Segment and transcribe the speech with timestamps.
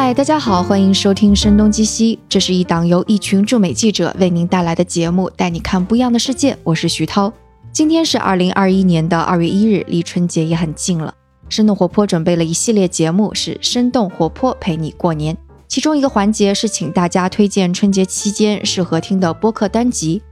[0.00, 6.56] 嗨，大家好，欢迎收听《声东击西》，这是一档由一群驻美记者为您带来的节目，带你看不一样的世界。
[6.62, 7.32] 我是徐涛，
[7.72, 11.12] 今天是二零二一年的二月一日，离春节也很近了。
[11.48, 15.36] 生动活泼准备了一系列节目，是生动活泼陪你过年。
[15.66, 20.22] 其中一个环节是请大家推荐春节期间适合听的播客单集，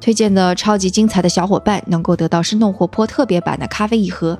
[0.00, 4.36] 推荐的超级精彩的小伙伴能够得到生动活泼特别版的咖啡一盒，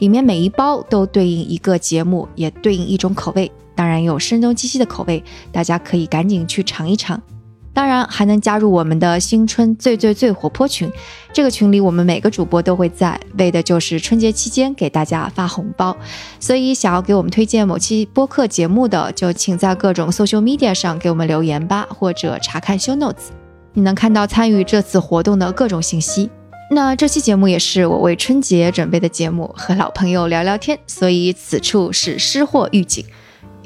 [0.00, 3.50] 里面每一包都对应一个节目，也对应一种口味。
[3.78, 7.22] 当然有声东击西的口味，大家可以赶紧去尝一尝。
[7.72, 10.90] 当然还能加入我们的新春最最最活泼群，
[11.32, 15.96] 这个群里我们每个主播都会在，为的就是春节期间给大家发红包。
[16.40, 23.28] 所以想要给我们推荐某期播客节目的，就请在各种 social media 上给我们留言吧，或者查看 show notes，
[23.74, 26.28] 你能看到参与这次活动的各种信息。
[26.72, 33.04] 那这期节目也是我为春节准备的节目，和老朋友聊聊天，所以此处是失货预警。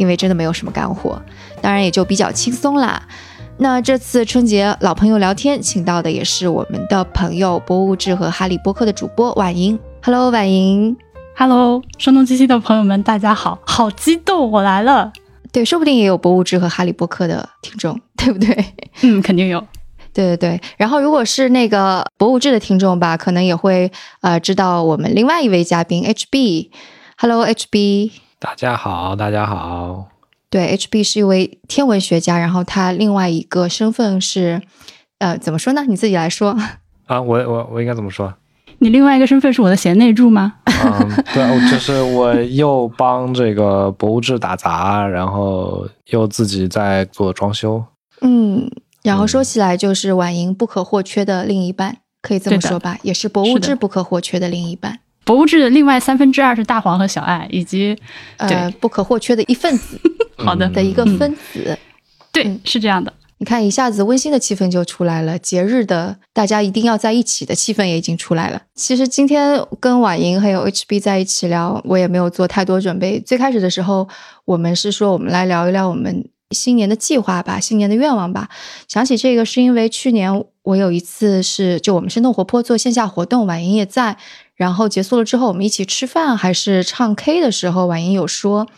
[0.03, 1.23] 因为真的没有什么干货，
[1.61, 3.01] 当然也就比较轻松啦。
[3.59, 9.79] 那这次春节老朋友聊天，请到的也是我们的朋友博物志和哈利波特的主播婉莹。
[10.03, 10.97] Hello，婉莹。
[11.37, 15.13] Hello，声东击西的朋友们，大家好，好激动，我来了。
[15.53, 18.75] 对，说不定也有博物志和哈利波特的听众， 对不对？
[19.03, 19.65] 嗯，肯定有。
[20.13, 20.61] 对对对。
[20.77, 23.93] 然后如果是那个博物志的听众吧，可能也会
[24.23, 26.71] 呃知道我们另外一位嘉宾 HB。
[28.43, 30.09] 大家好，大家好。
[30.51, 34.61] 对，HB 是一位天文学家，然后他另外一个身份是，
[35.21, 35.85] 呃，怎么说呢？
[35.87, 36.59] 你自己来说。
[37.07, 38.35] 啊，我我我应该怎么说？
[38.81, 40.55] 你另外一个身份是我的贤内助吗？
[40.67, 47.85] 嗯， 对，就是我又帮这个博物志打杂，然后又自己在做装修。
[48.23, 48.69] 嗯，
[49.05, 54.99] 然后说起来就是婉莹不可或缺的另一半，可以这么说吧，也是博物志不可或缺的另一半。
[55.25, 57.97] 博物志的另外三分之二是大黄和小爱，以及
[58.39, 59.99] 呃不可或缺的一份子，
[60.37, 61.79] 好的的一个分子，
[62.33, 63.13] 对，是这样的。
[63.39, 68.63] 你看，一下子温馨的气氛就出来了，节日的大家一定要在一起的气氛也已经出来了。
[68.77, 73.19] 其实今天跟婉莹还有 HB 在一起聊，我也没有做太多准备。
[73.19, 74.09] 最开始的时候，
[74.45, 78.49] 我们是说我们来聊一聊我们新年的计划吧，新年的愿望吧。
[78.87, 84.17] 想起这个是因为去年我有一次是就我们生动活泼做线下活动，婉莹也在。
[84.63, 88.69] 然后结束了之后，我们一起吃饭还是唱 K 的时候，婉莹有说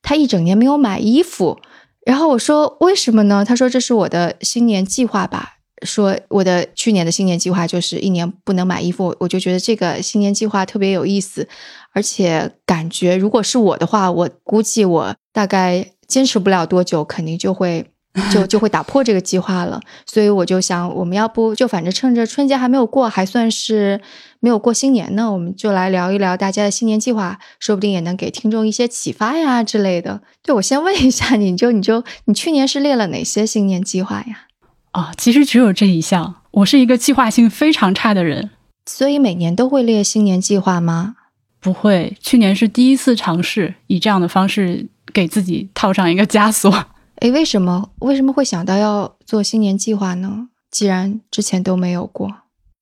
[0.00, 1.58] 她一整年没有买衣服。
[2.06, 3.44] 然后我说为什么呢？
[3.44, 5.58] 她说这是我的新年计划吧。
[5.82, 9.14] 说我的去年的新年计划就是一年不能买衣服。
[9.20, 11.46] 我就觉得这个新年计划特别有意思，
[11.92, 17.84] 而且感觉如果是我的话，我估计我大概坚持不了多久，肯定就会。
[18.32, 24.00] 就就会打破这个计划了，所以我就想，我们要不就反正趁着春节还没有过，还算是
[24.40, 30.22] 没有过新年呢，我们就来聊一聊大家的新年计划，说不定也能给听众一些启发呀之类的。
[30.42, 34.46] 对，我先问一下，你就你就你去年是列了哪些新年计划呀？
[34.92, 36.36] 啊，其实只有这一项。
[36.52, 38.48] 我是一个计划性非常差的人，
[38.86, 41.16] 所以每年都会列新年计划吗？
[41.60, 46.72] 不会，去年是第一次尝试以这样的方式给自己套上一个枷锁。
[47.20, 50.48] 哎，为什么为什么会想到要做新年计划呢？
[50.70, 52.30] 既然之前都没有过，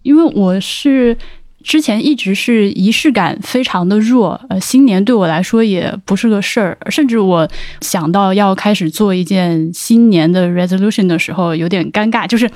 [0.03, 1.17] 因为我是
[1.63, 7.49] 之前一直是仪式感非常的弱，呃，新年对我来说也不是个事儿，甚至我
[7.81, 12.51] 想到要开始做一件新年的 resolution 的时候，有点尴尬，就是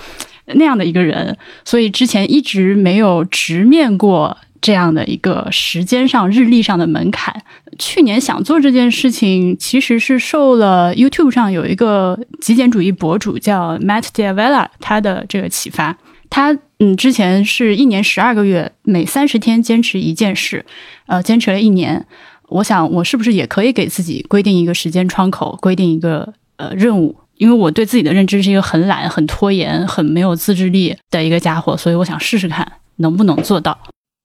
[0.47, 4.37] 那样的一个人，所以之前一直没有直面过。
[4.61, 7.35] 这样的一个时间上日历上的门槛，
[7.79, 15.97] 去年想做这件事情，其实是受了 YouTube 上有一个极简主义博主叫 Matt D'Avella 他的这个启发。
[16.31, 20.65] 他嗯，之前是一年十二个月，每三十天坚持一件事，
[21.07, 22.05] 呃，坚持了一年。
[22.49, 27.17] 我想，我是不是也可以给自己规定一个时间窗口，规定一个呃任务？
[27.37, 33.79] 因为我对自己的认知是一个很懒、很拖延、很没有自制力的一个家伙，所以我想试试看能不能做到。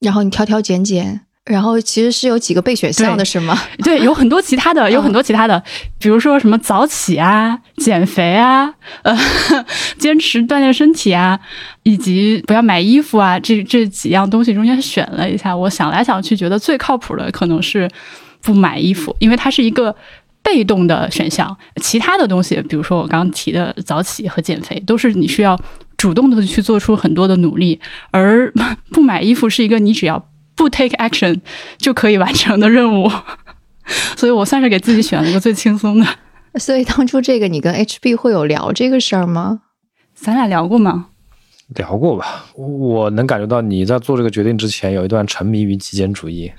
[0.03, 3.58] 然后你挑挑拣拣，然后其实是有几个备选项的是吗？
[3.84, 5.62] 对，有很多其他的， 有很多其他的，
[5.97, 8.74] 比如说什么早起啊、减肥啊、
[9.04, 9.18] 呃，
[9.98, 11.39] 坚持锻炼身体啊，
[11.83, 17.89] 以及不要买衣服啊，这这几样东西中间选了一下，我想来想去，觉得最靠谱的可能是
[18.42, 19.95] 不买衣服，因为它是一个
[20.42, 21.56] 被动的选项。
[21.81, 25.57] 其他的东西，比如说我刚刚提的早起和减肥，都是你需要。
[26.03, 27.79] 主动的去做出很多的努力，
[28.11, 28.51] 而
[28.91, 31.39] 不买衣服是一个你只要不 take action
[31.77, 33.09] 就可以完成的任务，
[34.17, 36.05] 所以我算是给自己选了一个最轻松的。
[36.59, 39.61] 所以当初这个你跟 HB 会有聊这个事儿吗？
[40.13, 41.05] 咱俩聊过吗？
[41.69, 42.47] 聊过吧。
[42.55, 46.51] 我能感觉到你在做这个决定之前有一段沉迷于极简主义。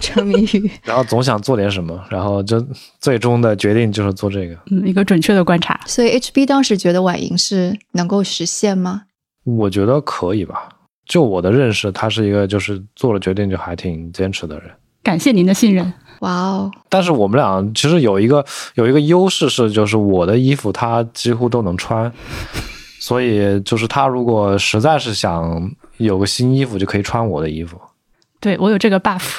[0.00, 2.64] 沉迷于然后总想做点什么，然后就
[3.00, 4.56] 最终的决定就是做这个。
[4.70, 5.80] 嗯，一个准确的观察。
[5.86, 9.02] 所以 HB 当时觉得婉莹是能够实现吗？
[9.44, 10.68] 我觉得可以吧。
[11.06, 14.70] 就我的认识，他是一个就是做了决定就还挺坚持的人。
[15.02, 15.90] 感谢您的信任。
[16.20, 18.44] 哇哦，但是我们俩其实有一个
[18.74, 22.12] 有一个优势是，就是我的衣服他几乎都能穿，
[23.00, 27.80] 所以就是他如果实在是想有个新衣服，就可以穿我的衣服。
[28.40, 29.38] 对我有这个 buff。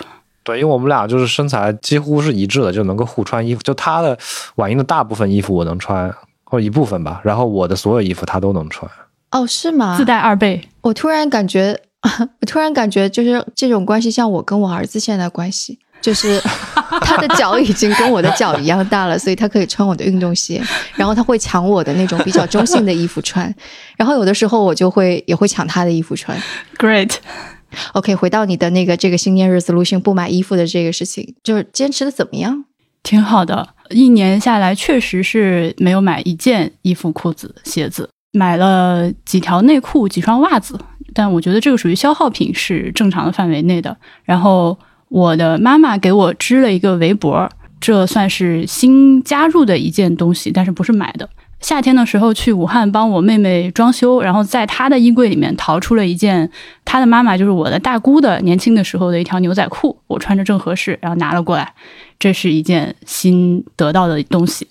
[0.49, 3.61] 对，因为我们俩就是身材几乎是一致的，就能够互穿衣服。
[3.61, 4.17] 就他的
[4.55, 6.13] 婉莹的大部分衣服我能穿，
[6.43, 8.89] 或者一部分吧，然后我的所有衣服他都能穿。
[9.31, 9.95] 哦，是吗？
[9.97, 10.67] 自带二倍。
[10.81, 11.79] 我突然感觉，
[12.41, 15.77] 我突然感觉就是这种关系，像我跟我儿子现在的关系。
[16.01, 16.41] 就是
[17.03, 20.63] 他的脚已经跟我的脚一样大了，所以他可以穿我的运动鞋，
[20.95, 23.53] 然后他会抢我的那种比较中性的衣服穿，
[23.97, 26.41] 然后有的时候我就会也会抢他的衣服穿。
[26.77, 27.15] Great。
[27.93, 32.65] OK，回到你的那个这个新年 resolution 不买衣服的这个事情，就是坚持的怎么样？
[33.01, 40.77] 挺好的，一年下来确实是没有买一件衣服、裤子、鞋子，买了几条内裤、几双袜子，
[41.13, 43.95] 但我觉得这个属于消耗品，是正常的范围内的。
[44.23, 44.77] 然后
[45.07, 47.49] 我的妈妈给我织了一个围脖，
[47.79, 51.27] 这算是新加入的一件东西，但是不是买的。
[51.61, 56.49] 夏天的时候去武汉帮我妹妹装修，然后在她的衣柜里面淘出了一件
[56.85, 61.73] 她的妈妈就是我的大姑的年轻的时候的一条牛仔裤，我穿着正合适，然后拿了过来。
[62.17, 64.67] 这是一件新得到的东西。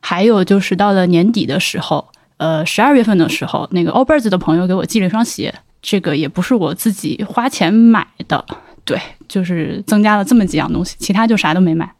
[0.00, 5.52] 还有就是到了年底的时候，呃，十二月份的时候，那个 Allbirds 的朋友给我寄了一双鞋，
[5.82, 8.44] 这个也不是我自己花钱买的，
[8.84, 8.96] 对，
[9.26, 11.92] 就是增加了这么几样东西，其他就啥都没买，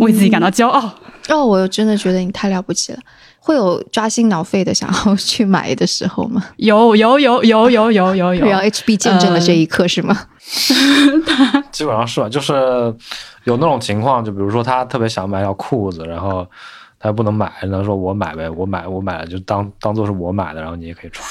[0.00, 0.94] 为自己感到骄傲。
[1.30, 2.98] 哦，我真的觉得你太了不起了。
[3.44, 6.44] 会有抓心挠肺的想要去买的时候吗？
[6.58, 10.16] 有有有有有有有有，然后 HB 见证了这一刻、是吗？
[11.72, 12.54] 基本上是吧，就是
[13.42, 16.46] 有那种情况，就比如说他特别想买条裤子，然后
[17.00, 21.26] 他又不能买，然后说我买呗，我买我买了就当当做是我买的，然后你也可以穿。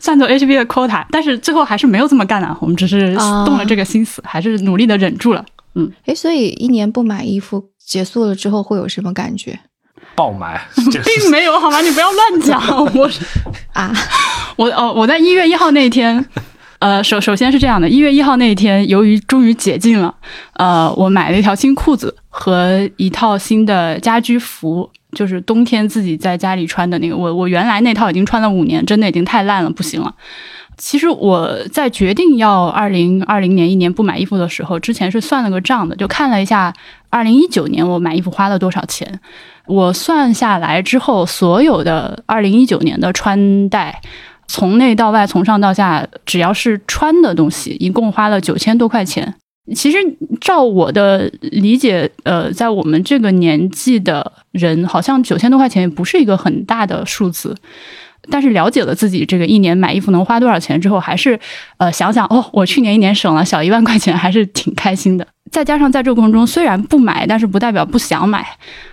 [0.00, 3.16] 算作 HB 的 quota，但是最后还是没有这么干啊，我们只是
[3.46, 5.42] 动了这个心思，还是努力的忍住了。
[5.76, 9.58] 嗯，哎，所以一年不买衣服结束了之后会有什么感觉？
[10.14, 11.80] 爆买， 并没有好吗？
[11.80, 12.60] 你不要乱讲。
[12.94, 13.10] 我
[13.72, 13.92] 啊，
[14.56, 16.24] 我哦，我在一月一号那一天，
[16.78, 20.14] 呃，首首先是这样的，一月一号那一天，由于终于解禁了，
[20.54, 27.16] 呃，我买了一条新裤子和一套新的家居服，就是冬天自己在家里穿的那个。
[27.16, 30.14] 我我原来那套已经穿了五年，真的已经太烂了，不行了。
[30.76, 36.72] 其实我在决定要二零二零年一年不买衣服的时候，之前是算了个账的，就看了一下
[37.10, 39.20] 二零一九年我买衣服花了多少钱。
[39.70, 44.00] 我算下来之后，所有的二零一九年的穿戴，
[44.48, 49.32] 从内到外，从上到下，只要是穿的东西，一共花了九千多块钱。
[49.76, 49.98] 其实
[50.40, 57.54] 照我的理解，呃，在我们这个年纪的人，好像九千多块钱也不是一个很大的数字。
[58.30, 61.38] 但是了解了自己这个一年买衣服能花多少钱之后，还是
[61.78, 65.26] 呃想想哦，我去年一年省了小一万块钱，还是挺开心的。
[65.50, 68.46] 再加上在这个过程中，虽然不买，但是不代表不想买。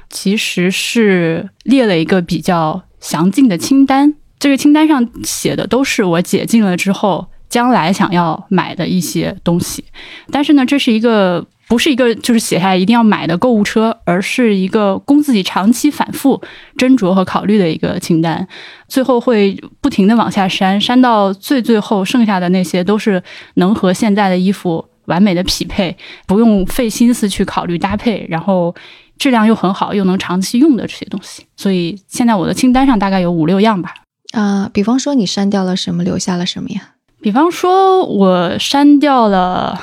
[0.09, 9.83] 其实是列了一个比较详尽的清单，这个清单上写的都是我解禁了之后将来想要买的一些东西。
[10.31, 16.41] 但是呢，这是一个不是一个就是写下来一定要买的购物车，而是一个供自己长期反复
[16.77, 18.47] 斟酌和考虑的一个清单。
[18.87, 23.21] 最后会不停的往下删，删到最最后剩下的那些都是
[23.55, 28.73] 能和现在的衣服完美的匹配，不用费心思去考虑搭配，然后。
[29.19, 33.95] 质量又很好，又能长期用的这些东西，所以现在我的清单上大概有五六样吧。
[34.31, 36.93] 啊、呃，比方说你删掉了什么，留下了什么呀？
[37.19, 39.81] 比方说，我删掉了，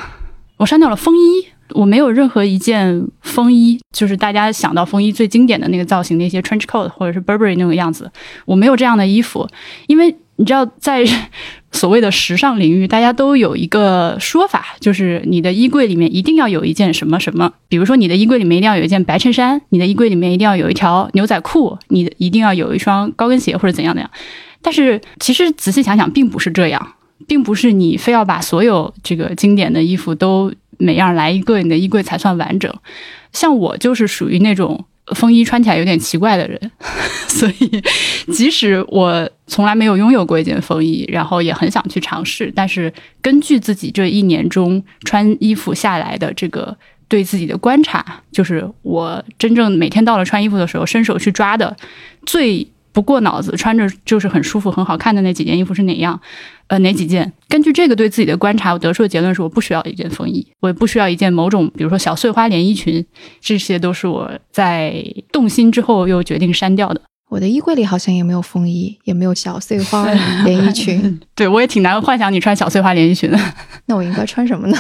[0.59, 8.09] 我删掉了风衣，我没有任何一件风衣，就是大家想到风衣最经典的那个造型，那些 trench coat 或者是 Burberry 那种样子，
[8.45, 9.49] 我没有这样的衣服，
[9.89, 11.05] 因为你知道在。
[11.73, 17.53] 所谓的时尚领域，大家都有一个说法，就是你的衣柜里面一定要有一件什么什么。
[17.69, 24.09] 比如说，你的衣柜里面一定要有一件白衬衫，你的衣柜里面一定要有一条牛仔裤，你一定要有一双高跟鞋或者怎样怎样。
[24.63, 26.95] 但是其实仔细想想，并不是这样，
[27.27, 32.73] 并不是你非要把所有这个经典的衣服都每样来一个，你的衣柜才算完整。
[33.33, 34.85] 像我就是属于那种。
[35.15, 36.71] 风衣穿起来有点奇怪的人，
[37.29, 37.83] 所以
[38.33, 46.75] 即使我从来没有拥有过一件风衣，然后也很想去尝试，但是根据自己这一年中穿衣服下来的这个
[47.07, 51.77] 对自己的观察，就是我真正每天到了穿衣服的时候，伸手去抓的
[52.25, 56.19] 最不过脑子，穿着就是很舒服、很好看的那几件衣服是哪样？
[56.69, 57.31] 呃，哪几件？
[57.49, 63.05] 根据这个对自己的观察，我得出的结论是，我不需要一件风衣，我也不需要一件某种，比如说小碎花连衣裙，
[63.41, 67.01] 这些都是我在动心之后又决定删掉的。
[67.31, 70.07] 我的衣柜里好像也没有风衣，也没有小碎花
[70.45, 71.21] 连衣裙。
[71.35, 73.39] 对我也挺难幻想你穿小碎花连衣裙的。
[73.87, 74.79] 那我应该穿什么呢？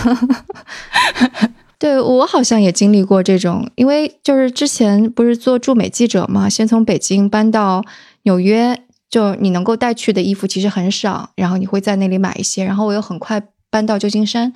[1.79, 7.85] 对我好像也经历过这种，因为就是之前不是做驻美记者嘛，先从北京搬到
[8.23, 14.53] 纽约，就你能够带去的衣服其实很少，然后你会在那里买一些，然后我又很快搬到旧金山。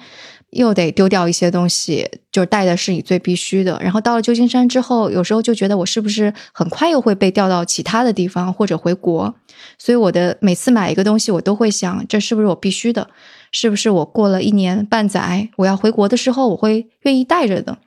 [0.50, 3.78] 又得丢掉一些东西，就带的是你最必须的。
[3.83, 9.35] 然后到了旧金山之后，有时候就觉得我是不是很快又会被调到其他的地方或者回国？
[9.76, 13.09] 所以我的每次买一个东西，我都会想，这是不是我必须的？
[13.50, 17.78] 是不是我过了一年半载，我要回国的时候，我会愿意带着的？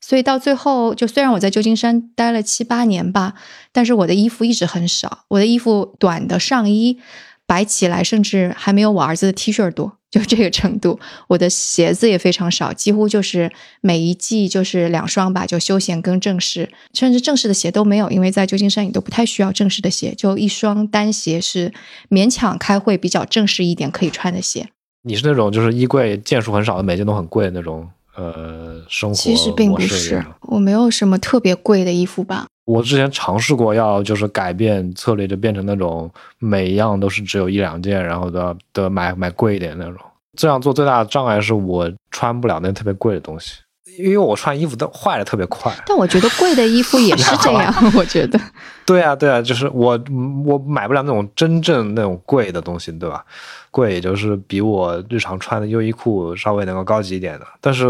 [0.00, 3.32] 所以到最后，就虽然我在旧金山待了七八年吧，
[3.72, 5.20] 但是我的衣服一直很少。
[5.28, 6.98] 我的衣服短的上衣
[7.46, 9.92] 摆起来，甚至还没有我儿子的 T 恤多。
[10.10, 21.72] 就这个程度，我的鞋子也非常少，几乎就是每一季就是两双吧，就休闲跟正式，甚至正式的鞋都没有，因为在旧金山你都不太需要正式的鞋，就一双单鞋是
[22.08, 24.68] 勉强开会比较正式一点可以穿的鞋。
[25.02, 32.46] 你是那种就是衣柜件数很少的，每件都很贵的那种，呃，生活其实并不是，我没有什么特别贵的衣服吧。
[32.64, 39.96] 我之前尝试过要就是改变策略，就变成那种每一样都是只有一两件，然后的的买买贵一点那种。
[40.36, 43.56] 这样做最大的障碍是我穿不了那特别贵的东西，
[43.98, 45.70] 因为我穿衣服都坏的特别快。
[45.86, 48.40] 但我觉得贵的衣服也是这样， 我觉得。
[48.86, 50.02] 对啊，对啊，就是我
[50.44, 53.24] 我买不了那种真正那种贵的东西，对吧？
[53.70, 57.46] 贵也就是比我日常穿的优衣库稍微能够高级一点的。
[57.60, 57.86] 但是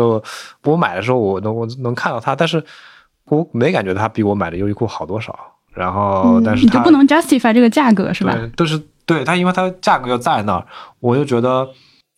[0.64, 2.62] 我买的时候，我能我能看到它，但是。
[3.26, 5.38] 我没感觉它比我买的优衣库好多少，
[5.72, 8.38] 然后但是你就不能 justify 这个价格是吧？
[8.56, 10.66] 都是对它，因为它价格又在那儿，
[11.00, 11.68] 我就觉得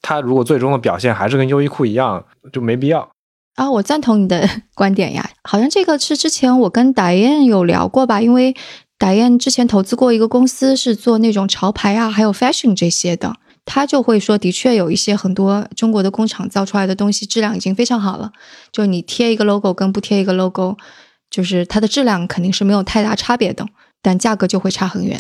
[0.03, 3.09] 它如果最终的表现还是跟优衣库一样，就没必要。
[3.55, 8.55] 啊，我赞同你的 观点呀，好像这个是之前我跟达燕有聊过吧，因为
[8.99, 13.35] 达燕之前投资过一个公司，是做那种潮牌啊，还有 fashion 这些的。
[13.67, 18.33] 他就会说，的确有一些很多中国的工厂造出来的东西质量已经非常好了。
[18.73, 20.79] 就你贴一个 logo 跟不贴一个 logo，
[21.29, 23.67] 就是它的质量肯定是没有太大差别的，
[24.01, 25.19] 但价格就会差很远。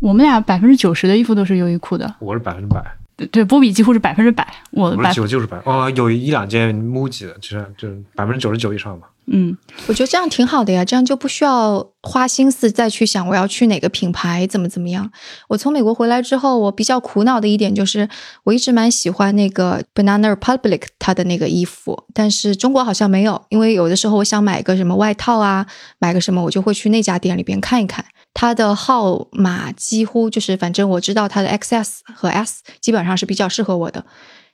[0.00, 2.80] 我们俩百分之九十的衣服都是优衣库的，我是百分之百。
[3.16, 4.46] 对对，波比几乎是百分之百。
[4.72, 9.08] 我百九就是百哦，有一两件 MUJI 的，其实就是百分之九十九以上吧。
[9.26, 9.56] 嗯，
[9.86, 15.10] 我觉得这样挺好的呀，这样就不需要花心思再去想我要去哪个品牌怎么怎么样。
[15.48, 18.06] 我从美国回来之后，我比较苦恼的一点就是，
[18.42, 23.42] 我一直蛮喜欢那个 Banana Republic 它的那个衣服，但是中国好像没有。
[23.48, 25.64] 因为有的时候我想买个什么外套啊，
[25.98, 28.04] 买个什么，我就会去那家店里边看一看。
[28.34, 34.04] 它的号码几乎就是，反正我知道它的 XS 和 S 基本上是比较适合我的，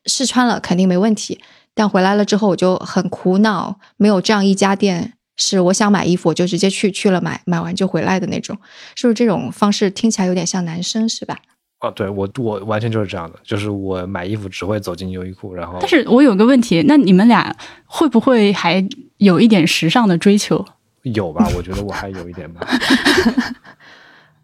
[0.05, 1.41] 试穿了肯定没问题。
[1.75, 8.57] 但回来了之后，我就很苦恼，没有这样一家店是我想买衣服我就直接去去了买，买完就回来的那种。
[8.95, 11.39] 是不是这种方式听起来有点像男生是吧？
[11.81, 15.79] 哦，对我我完全就是这样的，就是我买衣服只会走进优衣库，然后。
[15.81, 17.57] 但是我有个问题，那你们俩
[17.87, 20.63] 会不会还有一点时尚的追求？
[21.03, 22.67] 有吧，我觉得我还有一点吧。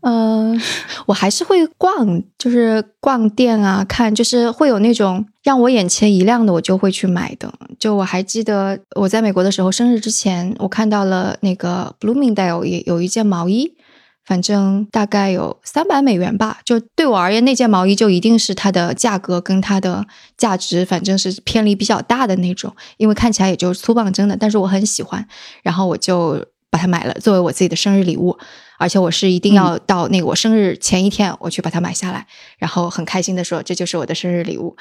[0.01, 0.61] 嗯，
[1.07, 7.53] 我还是会逛，就是逛店啊，看，就是会有那种让我眼前一亮的，我就会去买的。
[7.79, 13.75] 就我还记得我在美国的时候，生日之前，我看到了那个 Bloomingdale 也有一件毛衣，
[14.27, 16.59] 反正大概有三百美元吧。
[16.65, 20.05] 就对我而言，那件毛衣就一定是它的价格跟它的
[20.37, 25.27] 价值，反正是偏离比较大的那种，因为看起来也就粗棒针的，但是我很喜欢，
[25.63, 28.37] 然后我就把它买了，作为我自己的生日礼物。
[28.79, 32.27] 而且我是一定要到那个我生日前一天，我去把它买下来，
[32.59, 34.77] 然后很开心的说这就是我的生日礼物。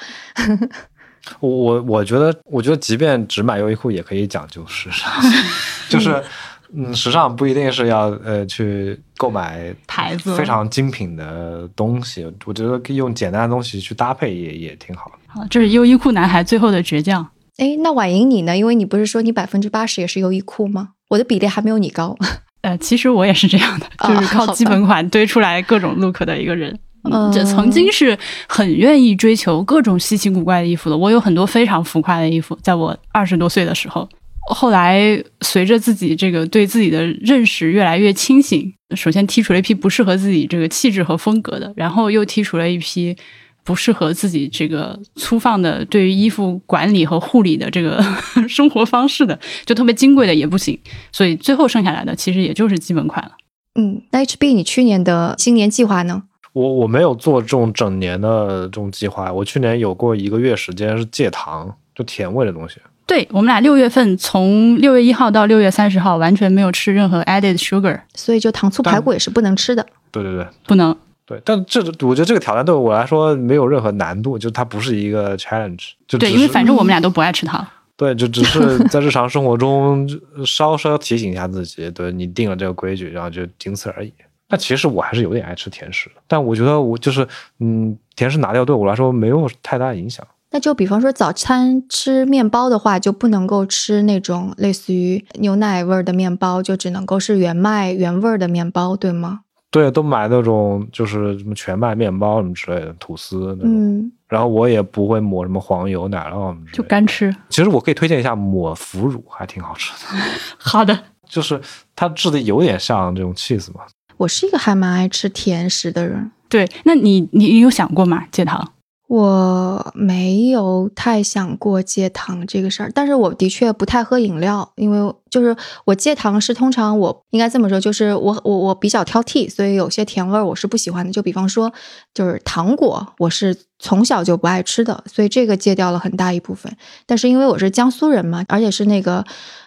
[1.40, 5.10] 我我我觉得，我觉得即便只买优衣库也可以讲究时尚，
[5.88, 6.22] 就是
[6.74, 15.10] 嗯，时尚不一定是要呃去购买牌子非常精品的东西，我觉得可以用简单的东西去搭配也也挺好。
[15.26, 17.26] 好，这是优衣库男孩最后的倔强。
[17.58, 18.56] 哎，那婉莹你呢？
[18.56, 20.90] 因为你不是说你百分之八十也是优衣库吗？
[21.08, 22.16] 我的比例还没有你高。
[22.62, 26.78] 呃，其实我也是这样的， 就是靠基本款堆出来各种 look 的一个人。
[27.08, 28.18] 嗯这曾经是
[28.48, 30.96] 很愿意追求各种稀奇古怪的衣服的。
[30.96, 34.08] 我有很多非常浮夸的衣服，在我二十多岁的时候。
[34.48, 43.16] 后来随着自己这个对自己的认识越来越清醒，首先剔除了一批不适合自己这个气质和风格的，然后又剔除了一批。
[43.64, 48.00] 不适合自己这个粗放的对于衣服管理和护理的这个
[48.48, 50.78] 生活方式的，就特别金贵的也不行，
[51.10, 53.32] 所以最后剩下来的其实也就是基本款了。
[53.74, 56.22] 嗯，那 HB 你去年的新年计划呢？
[56.52, 62.76] 我我没有做这种整年的这种计划，我去年有过一个月时间是戒糖，就甜味的东西。
[63.06, 69.86] 对我们俩六月份从六月一号到六月三十号完全没有吃任何 added sugar，所以就糖醋排骨也是不能吃的。
[70.10, 70.96] 对对对不能。
[71.24, 77.66] 对，但这我觉得这个挑战对我来说没有任何难度，就它不是一个 challenge，就对，因为反正我们俩都不爱吃糖。
[77.96, 80.08] 对，就只是在日常生活中
[80.44, 84.12] 稍稍提醒一下自己，对你定了这个规矩，然后就仅此而已。
[84.48, 87.26] 那其实我还是有点爱吃甜食的，但我觉得我就是
[87.58, 90.24] 嗯，甜食拿掉对我来说没有太大影响。
[90.56, 99.40] 那就比方说早餐吃面包的话，就不能够吃那种类似于牛奶味儿的面包，就只能够是原麦原味儿的面包，对吗？
[99.70, 106.82] 对，都买那种就是什么全麦面包什么之类的吐司那种，嗯，然后我也不会抹什么黄油、奶酪就。
[106.84, 107.30] 干吃。
[107.50, 110.18] 其实我可以推荐一下抹腐乳，还挺好吃的，
[110.56, 110.98] 好的，
[111.28, 111.60] 就是
[111.94, 113.80] 它质地有点像这种 cheese 嘛。
[114.16, 118.24] 我是一个还蛮爱吃甜食的人，对，那你你你有想过吗？
[118.32, 118.72] 戒糖？
[119.08, 131.12] 我没有太想过戒糖这个事儿，但是我的确不太喝饮料，因为就是我戒糖是通常我应该这么说，就是我我我比较挑剔，所以有些甜味儿我是不喜欢的。
[131.12, 131.72] 就比方说，
[132.12, 136.76] 就是糖果，我是从小就不爱吃的，所以这个戒掉了很大一部分。
[137.06, 139.24] 但是因为我是江苏人嘛，而且是那个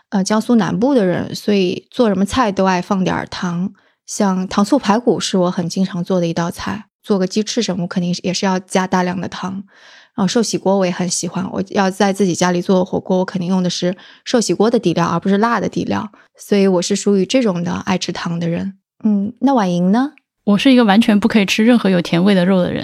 [0.10, 3.72] 呃江苏南部的人，所以做什么菜都爱放点儿糖。
[4.05, 9.51] 像糖醋排骨是我很经常做的一道菜，做个鸡翅什么，我肯定也是要加大量的糖。
[10.13, 16.12] 然后寿喜锅我也很喜欢，我要在自己家里做火锅，我肯定用的是寿喜锅的底料，而不是辣的底料。
[16.38, 18.75] 所以我是属于这种的爱吃糖的人。
[19.04, 20.12] 嗯，那婉莹呢？
[20.50, 22.84] 我是一个完全不可以吃任何有甜味的肉的人。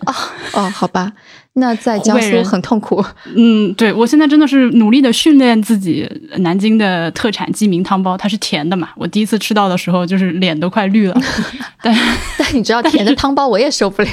[0.53, 1.11] 哦，好吧，
[1.53, 3.03] 那在江苏很痛苦。
[3.35, 6.07] 嗯，对我现在真的是努力的训练自己。
[6.37, 8.89] 南京的特产鸡鸣汤包，它是甜的嘛？
[8.95, 11.19] 我第一次吃到的时候，就是脸都快绿了。
[11.81, 11.97] 但
[12.37, 14.09] 但你知道甜的汤包我也受不了。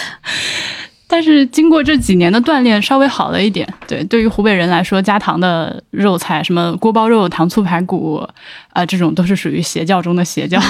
[1.08, 3.66] 但是经过这几年的锻炼，稍微好了一点。
[3.86, 8.28] 对，对于湖北人来说，加糖的肉菜，什么锅包肉、糖醋排骨，
[8.70, 10.60] 啊、这种都是属于邪教中的邪教。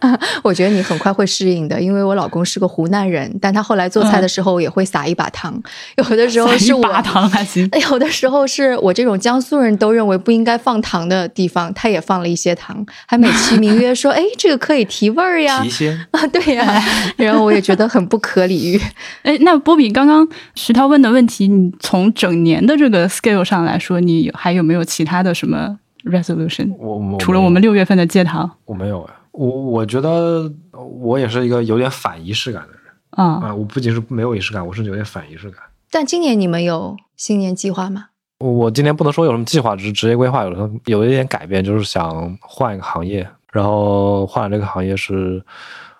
[0.42, 5.60] 我觉得你很快会适应的，因为我老公是个湖南人，但他后来做菜的时候也会撒一把糖，
[5.96, 7.68] 有的时候是我撒糖还行。
[7.90, 15.60] 有的时候是我这种江苏人都认为不应该放糖的地方，他也放了一些糖，还美其名曰说：“哎，这个可以提味儿呀。
[15.62, 16.82] 提鲜，”啊，对呀，
[17.16, 18.80] 然后我也觉得很不可理喻。
[19.22, 26.72] 哎，那波比刚刚徐涛问的问题，你从整年的这个 scale 上来说，你还有没有其他的什么 resolution？
[26.78, 33.54] 我我除了我们六月份的戒糖我没有哎，我我觉得我也是一个有点反仪式感的人啊、啊。
[33.54, 35.60] 我不仅是没有仪式感，我甚至有点反仪式感。
[35.90, 38.06] 但今年你们有新年计划吗？
[38.38, 45.42] 我我今年不能说有什么计划，只是职业规划有时候有一点改变，就是想换一个行业，然后换了这个行业是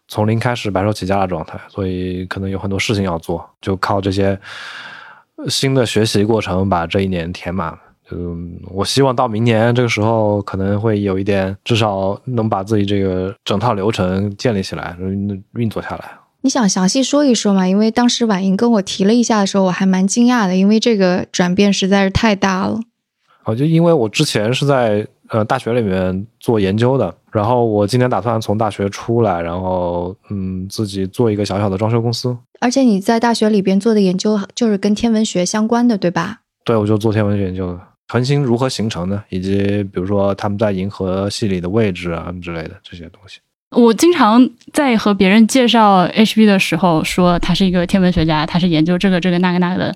[0.06, 4.38] 从零开始白手起家的状态，所以可能有很多事情要做，就靠这些
[5.48, 7.76] 新的学习过程把这一年填满。
[8.10, 16.10] 嗯，我希望到明年这个时候可能会有一点，至少能把自己这个整套流程建立起来，运运作下来。
[16.40, 17.66] 你想详细说一说吗？
[17.66, 22.80] 因为当时婉莹跟我提了一下的时候，我还蛮惊讶的，因为这个转变实在是太大了。
[23.42, 32.36] 啊，就因为我之前是在呃大学里面做研究的，然后我今年打算从大学出来，然后嗯自己做一个小小的装修公司。
[32.60, 36.40] 而且你在大学里边做的研究就是跟天文学相关的，对吧？
[36.64, 43.40] 对，我就做天文学研究的，恒星如何形成的，以及比如说他们在银河系里的位置啊之类的这些东西。
[43.70, 49.94] 我经常在和别人介绍 HB 的时候说，他是一个天文学家，他是研究这个这个那个那个的。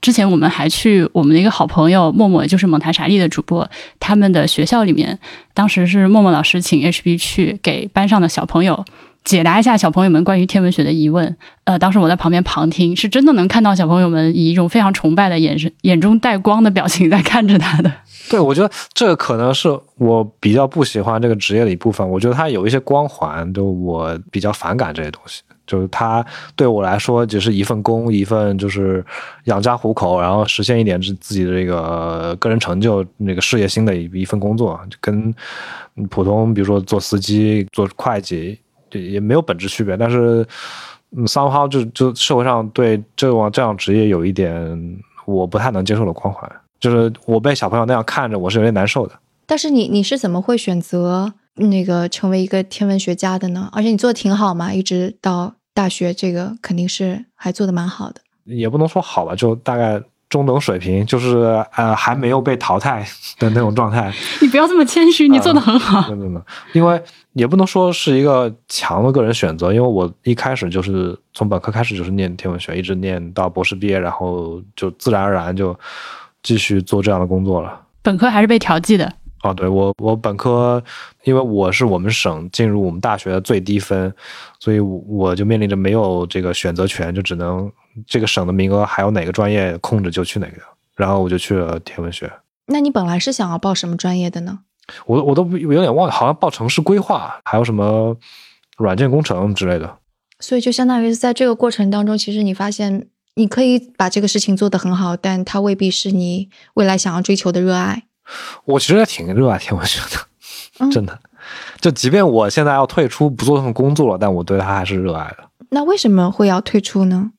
[0.00, 5.18] 之前我们还去我们的一个好朋友默默，就是蒙台傻利的主播，他们的学校里面，
[5.54, 8.84] 当时是默默老师请 HB 去给班上的小朋友
[9.26, 11.36] 解答一下小朋友们关于天文学的疑问。
[11.64, 17.92] 呃，当时我在旁边旁听，是真的能看到小朋友们以一种非常崇拜的眼神，眼中带光的表情在看着他的。
[18.30, 22.08] 对，我觉得这可能是我比较不喜欢这个职业的一部分。
[22.08, 25.42] 我觉得它有一些光环，就我比较反感这些东西。
[25.66, 29.04] 就是它对我来说只是一份工，一份就是
[29.46, 35.34] 养家糊口，然后实现一点自自己的这个个人成就、那个事业心的一一份工作，就跟
[36.08, 38.56] 普通比如说做司机、做会计，
[38.96, 39.96] 就也没有本质区别。
[39.96, 40.46] 但是，
[41.16, 49.14] 嗯，somehow 就就社会上对这种这样职业有一点我不太能接受的光环，就是我被小朋友那样看着，我是有点难受的。
[49.46, 53.68] 但是你你是怎么会选择那个成为一个天文学家的呢？
[53.72, 58.20] 而且你做的挺好嘛，一直到大学这个肯定是还做的蛮好的。
[58.44, 63.06] 也不能说好吧，就大概中等水平，就是呃还没有被淘汰
[63.38, 64.12] 的那种状态。
[64.42, 66.04] 你不要这么谦虚，你做的很好。
[66.72, 75.78] 因为也不能说是一个强的个人选择，因为我一开始就是从本科开始就是念天文学，一直念到博士毕业，然后就自然而然就
[76.42, 77.80] 继续做这样的工作了。
[78.02, 79.12] 本科还是被调剂的。
[79.46, 80.82] 哦，对我我本科，
[81.24, 84.12] 因为我是我们省进入我们大学的最低分，
[84.58, 87.70] 所以我就面临着没有这个选择权，就只能
[88.06, 90.60] 这个省的名额还有哪个专业空着就去哪个，
[90.96, 92.30] 然后我就去了天文学。
[92.66, 94.60] 那你本来是想要报什么专业的呢？
[95.04, 98.16] 我我都有点忘了，好像报城市规划，还有什么
[98.76, 99.98] 软件工程之类的。
[100.40, 108.02] 所以就相当于是在这个过程当中，其实你发现你可以把这个事情做得很好，但它未必是你未来想要追求的热爱。
[108.64, 110.00] 我其实也挺热爱天文学
[110.78, 111.18] 的， 真的。
[111.80, 115.38] 就即便我现在要退出不做这份工作了，但我对它还是热爱的。
[115.70, 117.30] 那为什么会要退出呢？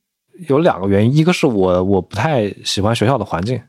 [0.48, 3.60] 有两个原因，一个是我我不太喜欢学校的环境，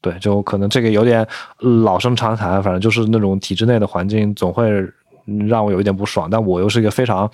[0.00, 1.26] 对，就可能这个有点
[1.58, 4.70] 老生常谈，反正就是那种体制内的环境总会
[5.48, 6.28] 让我有一点不爽。
[6.30, 7.28] 但我又是一个非常，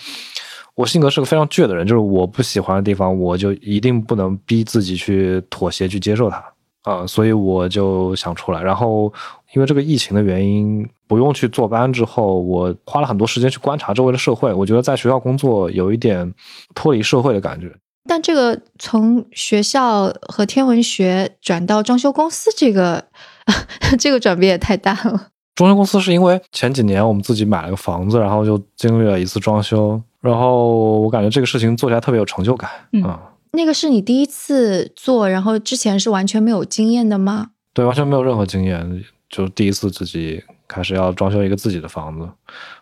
[0.75, 6.43] 我性格是个非常倔的人，就是我不喜欢的地方，我就一定不能逼自己去妥协去接受它。
[6.85, 9.13] 啊，所以我就想出来，然后
[9.55, 14.53] 因为这个疫情的原因，不用去坐班之后，我花了很多时间去观察周围的社会。
[14.53, 16.33] 我觉得在学校工作有一点
[16.75, 17.75] 脱离社会的感觉。
[18.07, 23.03] 但这个从学校和天文学转到装修公司，这个
[23.99, 25.29] 这个转变也太大了。
[25.55, 32.69] 装修公司是因为前几年我们自己买了个房子，然后就经历了一次装修，然后我感觉这个事情做起来特别有成就感
[33.03, 33.19] 啊。
[33.55, 37.51] 那个是你第一次做，然后之前是完全没有经验的吗？
[37.73, 42.29] 对，完全没有任何经验，就第一次自己开始要装修一个自己的房子。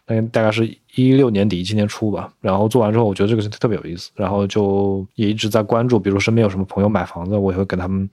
[0.07, 2.33] 那大概是一六年底一七年初吧。
[2.41, 8.09] 然后做完之后，我觉得这个特别有意思，然后就也一直在关注，比如身边有什么朋友买房子，我也会给他们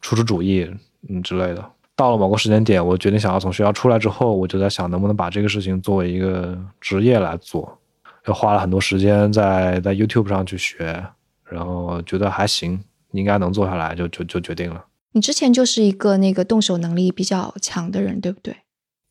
[0.00, 0.68] 出出主意，
[1.08, 1.64] 嗯之类的。
[1.94, 7.78] 到了某个时间点，我决定想要从学校出来之后，我就在想能不能把这个事情作为一个职业来做，
[8.26, 11.04] 又花了很多时间在在 YouTube 上去学。
[11.44, 14.84] 然后觉得还行，应该能做下来，就就就决定了。
[15.12, 18.56] 你之前就是一个那个动手能力比较强的人，对不对？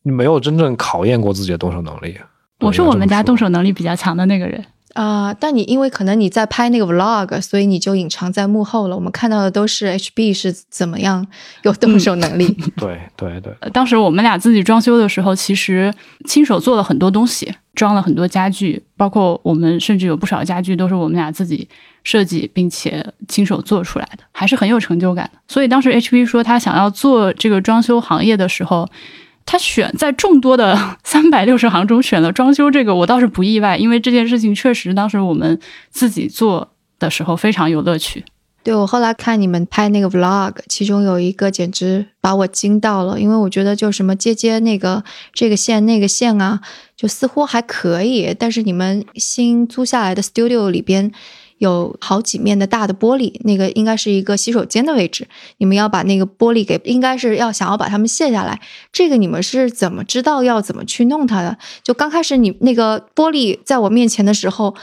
[0.02, 2.18] 你没有真正考验过自己的动手能力。
[2.58, 4.64] 我是我们家动手能力比较强的那个人。
[4.94, 5.32] 啊！
[5.32, 8.96] 但你因为可能你在拍那个 vlog，所以你就隐藏在幕后了。
[8.96, 11.26] 我们看到的都是 HB 是怎么样
[11.62, 12.46] 有动手能力。
[12.76, 13.54] 对对对。
[13.72, 15.92] 当时我们俩自己装修的时候，其实
[16.26, 21.68] 亲手做了很多东西，装了很多家具，包括我们甚至有不少家具都是我们俩自己
[22.04, 25.38] 设计并且亲手做出来的，还是很有成就感的。
[25.48, 28.88] 所以当时 HB 说他想要做这个装修行业的时候。
[29.44, 35.58] 他选在众多的 三百六十行中选了装修这个，我倒是不意外，因为这件事情确实当时我们
[35.90, 38.24] 自己做的时候非常有乐趣。
[38.64, 45.02] 对我后来看你们拍那个 vlog，其中有一个简直把我惊到了，因为我觉得就什么接接那个
[45.32, 46.60] 这个线那个线啊，
[46.96, 51.12] 就似乎还可以，但是你们新租下来的 studio 里边。
[51.62, 55.28] 有好几面的大的玻璃，那个应该是一个洗手间的位置。
[55.58, 58.60] 你们要把那个玻璃给，应该是要想要把它们卸下来。
[58.92, 61.56] 这个你们是怎么知道要怎么去弄它的？
[61.84, 64.74] 就刚开始你那个玻璃在我面前的时候，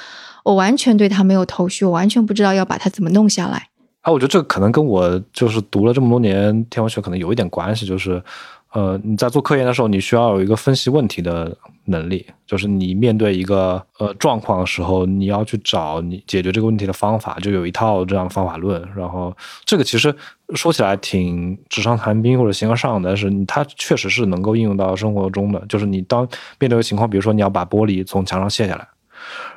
[0.45, 3.67] 我完全对它没有头绪，我完全不知道要把它怎么弄下来。
[4.01, 8.23] 啊，我觉得这个可能跟我就是读了这么多年天文学可能有一点关系，就是。
[8.71, 11.57] 呃，你在做科研的时候，你需要有一个分析问题的
[11.89, 18.81] 能力，就是你面对一个呃状况的时候，你要去找你解决这个问题的方法，就有一套这样的方法论。
[18.95, 20.15] 然后这个其实
[20.55, 25.63] 说起来挺纸上谈兵或者形而上的，但是它确实是能够应用到生活中的。
[25.67, 26.27] 就是你当
[26.59, 28.87] 面对个情况，比如说你要把玻璃从墙上卸下来，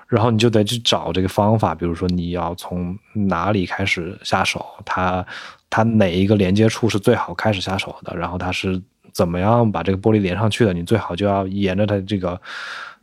[0.09, 5.25] 然后你就得去找这个方法，比如说你要从哪里开始下手，它
[5.71, 8.83] 它哪一个连接处是最好开始下手的，然后它是。
[9.13, 10.73] 怎么样把这个玻璃连上去的？
[10.73, 12.41] 你最好就要沿着它这个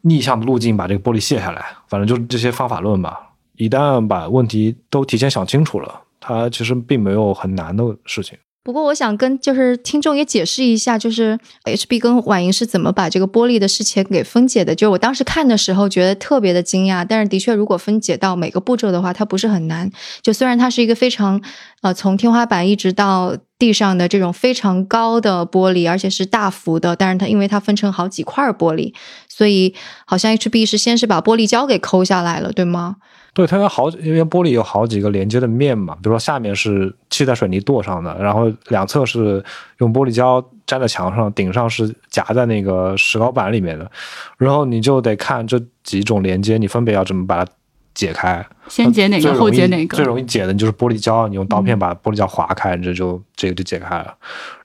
[0.02, 1.66] 逆向的路径把这个玻璃卸下来。
[1.88, 3.20] 反正就是这些方法论吧。
[3.56, 8.38] 一旦把问题都提前想清楚了，它其实并没有很难的事情。
[8.70, 14.76] 不过，我想跟就是听众也解释一下，就是 HB 跟婉莹是怎么把这个玻璃的事情给分解的。
[14.76, 17.04] 就我当时看的时候，觉得特别的惊讶。
[17.04, 19.90] 但是，的确，如果分解到每个步骤的话，它不是很难。
[20.22, 21.42] 就虽然它是一个非常
[21.82, 28.94] 呃，从天花板一直到地上的这种非常高的玻璃，而且是大幅的，但是它因为它分成好几块玻璃，
[29.28, 29.74] 所以
[30.06, 32.98] 好像 HB 是先是把玻璃胶给抠下来了，对吗？
[33.40, 39.42] 对，它有好，因为玻璃有好几个连接的面嘛，比如说下面是砌在水泥垛上的，然后两侧是
[39.78, 43.90] 用玻璃胶粘在墙上，顶上是夹在那个石膏板里面的，
[44.38, 47.50] 然后你就得看这几种连接，你分别要怎么把它
[47.94, 48.46] 解开。
[48.68, 49.96] 先解哪个，最后解哪个？
[49.96, 54.14] 最容易解的就是玻璃胶，你用刀片把玻璃胶划开，这就这个就解开了。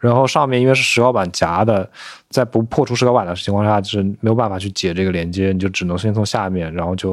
[0.01, 1.89] 然后上面因为是石膏板夹的，
[2.35, 7.13] 在不破除石膏板的情况下，就是没有办法去解这个连接，你就只能先从下面，然后就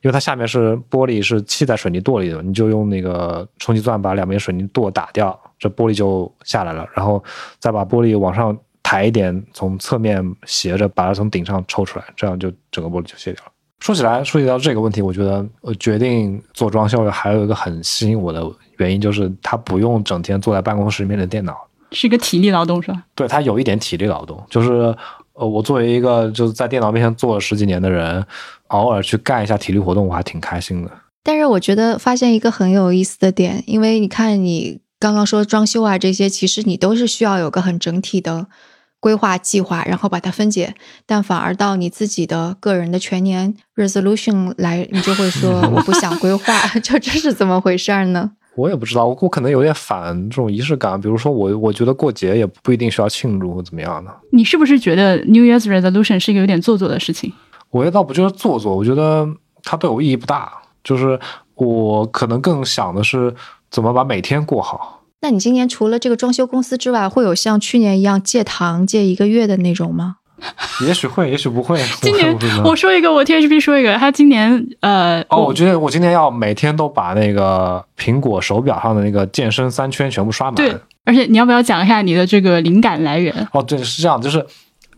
[0.00, 7.20] 因为它下面是玻璃是砌在水泥垛里的，你就用那个冲击钻把两边水泥垛打掉，这玻璃就下来了，然后
[7.58, 13.50] 再把玻璃往上抬一点，从侧面斜着把它从顶上抽出来，这样就整个玻璃就卸掉了。
[13.80, 23.02] 说起来，说起到这个问题，我觉得我决定做装修的还有一个很吸引我的原因，就是它不用整天坐在办公室里面的电脑，是一个体力劳动是吧？
[23.14, 24.94] 对，它有一点体力劳动，就是
[25.34, 28.24] 呃，我作为一个就是在电脑面前坐了十几年的人，
[28.68, 30.90] 偶尔去干一下体力活动，我还挺开心的。
[31.22, 38.46] 但是我觉得发现一个很有意思的点，因为你看你刚刚说装修啊这些，其实你都是需要有个很整体的。
[39.02, 40.74] 规划计划，然后把它分解，
[41.06, 48.32] 但反而到你自己的个人的全年 resolution 来，你就会说 我不想规划， 就这是怎么回事呢？
[48.56, 54.10] 我也不知道，我我可能有点反这种仪式感，比如说我我觉得过节也不一定需要庆祝或怎么样的。
[54.32, 57.32] 你是不是觉得 New Year's resolution 是一个有点做作的事情？
[57.70, 59.28] 我也倒不觉得做作，我觉得
[59.62, 61.18] 它对我意义不大，就是
[61.54, 63.32] 我可能更想的是
[63.70, 65.04] 怎么把每天过好。
[65.22, 70.16] 那你今年除了这个装修公司之外，会有像去年一样戒糖戒一个月的那种吗？
[70.86, 71.78] 也许会，也许不会。
[72.00, 73.94] 今年我说一个，我 THP 说一个。
[73.96, 80.54] 他今年呃，哦，我觉得我今年要每天都把那个苹果手表上的那个健身三圈全部刷满。
[80.54, 80.74] 对，
[81.04, 83.34] 而且你要不要讲一下你的这个灵感来源？
[83.52, 84.44] 哦，对，是这样，就是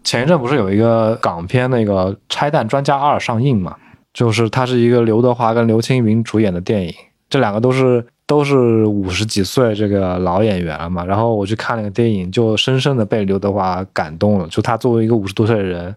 [0.05, 3.77] 前一阵不是有一个港片那个《拆弹专家二》上映嘛？
[4.15, 6.95] 就是它是一个刘德华跟刘青云主演的电影，
[7.29, 8.07] 这两个都是。
[8.27, 14.47] 都是五十几岁这个老演员了嘛，然后我去看那个电影，就深深的被刘德华感动了。
[14.49, 15.95] 就他作为一个五十多岁的人，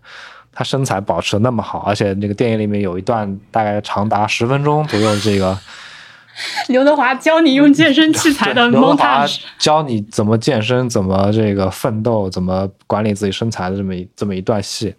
[0.51, 5.57] 他身材保持的那么好，而且那个电影里面有一段大概长达十分钟左右的这个
[6.67, 9.25] 刘德华教你用健身器材的 刘德华
[9.57, 14.93] 教你怎么健身、怎么这个奋斗、怎么管理自己身材的这么一这么一段戏。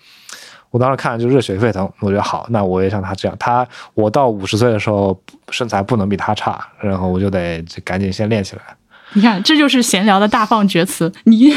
[0.77, 3.35] 我当时看就热血沸腾，我觉得好，那我也像他这样。
[3.41, 8.63] 他我到五十岁的时候身材不能比他差，然后我就得赶紧先练起来。
[9.15, 11.11] 你看，这就是闲聊的大放厥词。
[11.25, 11.51] 你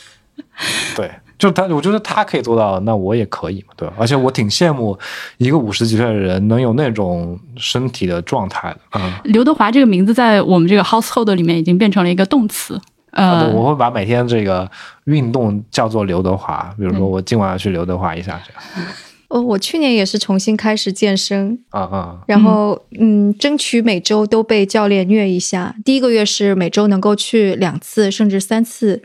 [0.96, 3.92] 对，就他，我觉得他可以做到，那我也可以嘛，对吧？
[3.98, 4.98] 而且我挺羡慕
[5.36, 8.80] 一个五十几岁的人能有那种身体的状态的。
[8.94, 12.80] 嗯，刘德华这个名字在我们这个 household 里面已经变成了一个动词。
[13.12, 14.70] 呃，我会把每天这个
[15.04, 18.86] 运动叫做刘德华，比如说我今晚要去刘德华一下，这样。
[19.28, 25.74] 哦，我去年也是重新开始健身，啊啊，然后嗯，争取每周都被教练虐一下。
[25.84, 29.00] 第一个月是每周能够去两次甚至三次，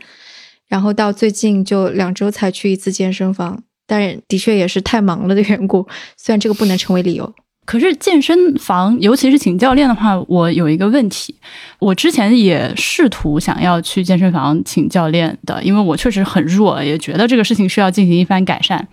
[0.66, 5.86] 然后到最近就两周才去一次健身房，但的确也是太忙了的缘故。
[6.16, 7.32] 虽然这个不能成为理由。
[7.66, 11.34] 可是健身房，尤其是请教练的话，我有一个问题。
[11.80, 18.86] 我之前也试图想要去健身房请教练的，因为我确实很弱，也觉得这个事情需要进行一番改善。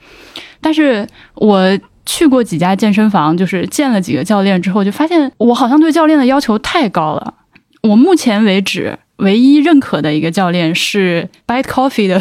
[0.59, 7.35] 但是我去过几家健身房，就是见了几个教练之后，就发现我好像对教练的要求太高了。
[7.83, 12.19] 我目前为止唯一认可的一个教练是 Bite Coffee 的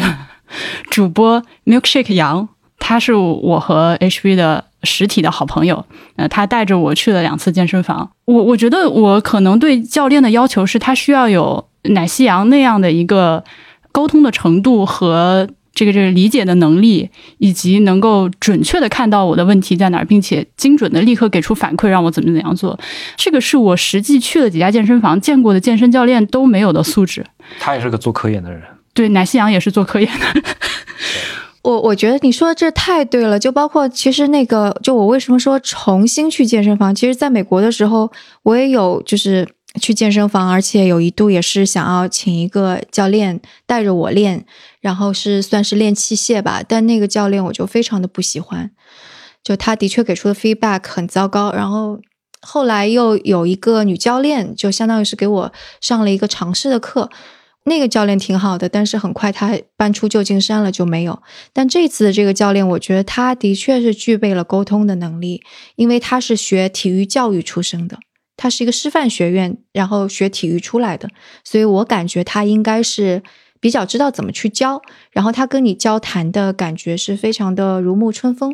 [0.89, 2.49] 主播 Milkshake 杨，
[2.83, 4.65] 他是我和 HB 的。
[4.85, 5.85] 实体的好朋友，
[6.17, 8.11] 呃，他带着我去了两次健身房。
[8.25, 13.41] 我我觉得我可能对教练的要求是，他需要有奶昔羊那样的一个
[13.93, 22.77] 沟通的程度和这个这个理解的能力，以及能够准确的看到我的问题在哪儿，并且精准的立刻给出反馈，让我怎么怎么样做。
[23.15, 27.25] 这个是我实际去了几家健身房见过的健身教练都没有的素质。
[27.57, 28.61] 他也是个做科研的人，
[28.93, 30.41] 对，奶昔羊也是做科研的。
[31.63, 36.93] 我我觉得你说的这太对了，就包括其实那个，就我为什么说重新去健身房？
[36.93, 38.11] 其实在美国的时候，
[38.43, 39.47] 我也有就是
[39.79, 44.45] 去健身房，而且有一度也是想要请一个教练带着我练，
[44.81, 46.61] 然后是算是练器械吧。
[46.67, 48.69] 但那个教练我就非常的不喜欢，
[49.41, 51.53] 就他的确给出的 feedback 很糟糕。
[51.53, 51.97] 然后
[52.41, 57.09] 后来又有一个女教练，就相当于是给我上了一个尝试的课。
[57.65, 61.23] 那个教练挺好的，但是很快他搬出旧金山了就没有。
[61.53, 65.41] 但这次的这个教练，我觉得他的确是具备了沟通的能力，
[65.77, 67.97] 因为他是学体育教育出身的，
[68.35, 71.09] 他是一个师范学院，然后学体育出来的，
[71.45, 73.23] 所以我感觉他应该是
[73.61, 74.81] 比较知道怎么去教。
[75.11, 78.53] 然后他跟你交谈的感觉是非常的如沐春风。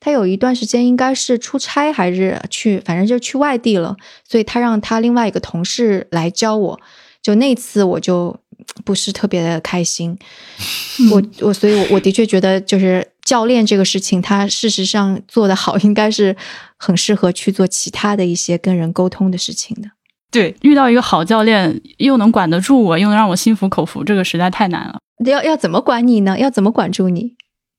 [0.00, 3.96] 他有一段时间应该是出差还是去，反正就去外地了，
[4.28, 6.80] 所以他让他另外一个同事来教我。
[7.22, 8.38] 就那次我就。
[8.84, 10.16] 不是特别的开心，
[11.12, 16.36] 我我所以，我我的确觉得就是教练这个事情，他事实上做得好，应该是
[16.76, 19.88] 很适合去做其他的一些跟人沟通的事情的。
[20.30, 24.98] 对，遇到一个好教练，又能管得住我，又能让我心服口服，这个实在太难了。
[25.26, 26.38] 要要怎么管你呢？
[26.38, 27.34] 要怎么管住你？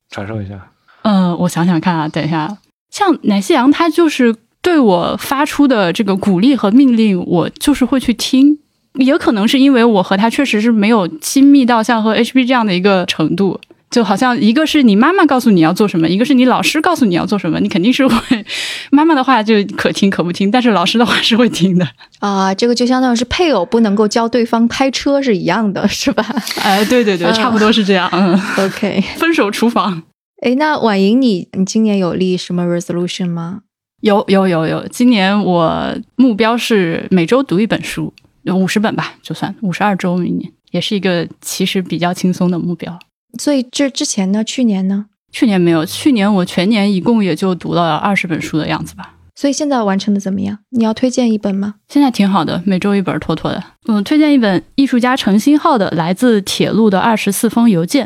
[0.09, 0.71] 传授一下。
[1.03, 2.57] 嗯，我想想看啊，等一下，
[2.91, 8.59] 像奶昔羊，他就是对我发出的这个鼓励和命令，我就是会去听。
[9.01, 13.59] 也可能是因为我和他确实是没有亲密到像和 HB 这样的一个程度，
[13.89, 18.45] 就好像一个是你妈妈告诉你要做什么，一个是你老师告诉你要做什么，你肯定是会
[18.89, 21.87] 妈妈的话就可听可不听，但是老师的话是会听的
[22.19, 22.53] 啊。
[22.53, 26.25] 这个就相当于是配偶不能够教对方开车是一样的，是吧？
[26.61, 28.09] 哎， 对对对，差不多是这样。
[28.13, 30.03] 嗯，OK，分手厨房。
[30.41, 33.59] 哎，那婉莹，你你今年有立什么 resolution 吗？
[34.01, 38.11] 有有有有，今年我目标是每周读一本书。
[38.45, 42.97] 五十本吧，就算五十二周，明年也是一个其实比较轻松的目标。
[43.39, 45.05] 所以这之前呢，去年呢？
[45.31, 49.15] 去年没有，去年我全年一共也就读了二十本书的样子吧。
[49.33, 50.59] 所以现在完成的怎么样？
[50.71, 51.75] 你要推荐一本吗？
[51.87, 53.63] 现在挺好的，每周一本，妥妥的。
[53.87, 58.05] 嗯，推荐一本艺术家程新浩的《来自铁路的二十四封邮件》，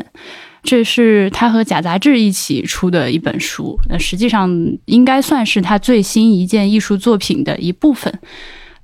[0.62, 3.76] 这是他和假杂志一起出的一本书。
[3.90, 4.48] 那实际上
[4.84, 8.16] 应该算是他最新一件艺术作品的一部分。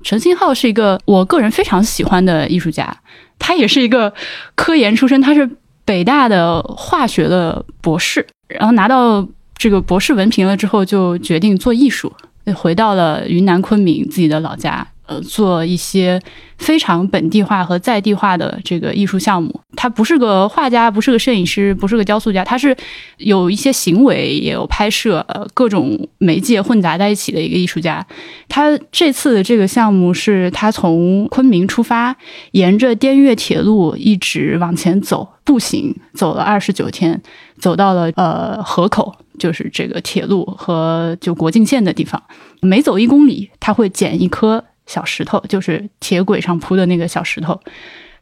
[0.03, 2.97] 陈星浩是一个我个人非常喜欢的艺术家，
[3.39, 4.13] 他也是一个
[4.55, 5.49] 科研出身，他是
[5.85, 12.13] 北大的化学的博士，然后拿到这个博士文凭了之后，就决定做艺术，
[12.55, 14.87] 回到了云南昆明自己的老家。
[15.07, 16.21] 呃，做一些
[16.59, 19.61] 非常本地化和在地化的这个艺术项目。
[19.75, 22.77] 他不是个画家，不是个摄影师，不是个雕塑家，他是
[23.19, 28.07] 有一些行为，也有拍摄，呃，各种媒介混杂在一起的一个艺术家。
[28.49, 32.15] 他这次的这个项目是他从昆明出发，
[32.53, 37.21] 沿着滇越铁路一直往前走，步行走了二十九天，
[37.59, 42.23] 走到了呃河口，就是这个铁路和就国境线的地方。
[42.61, 44.63] 每走一公里，他会捡一颗。
[44.87, 47.61] 小石头就是铁轨上铺的那个小石头，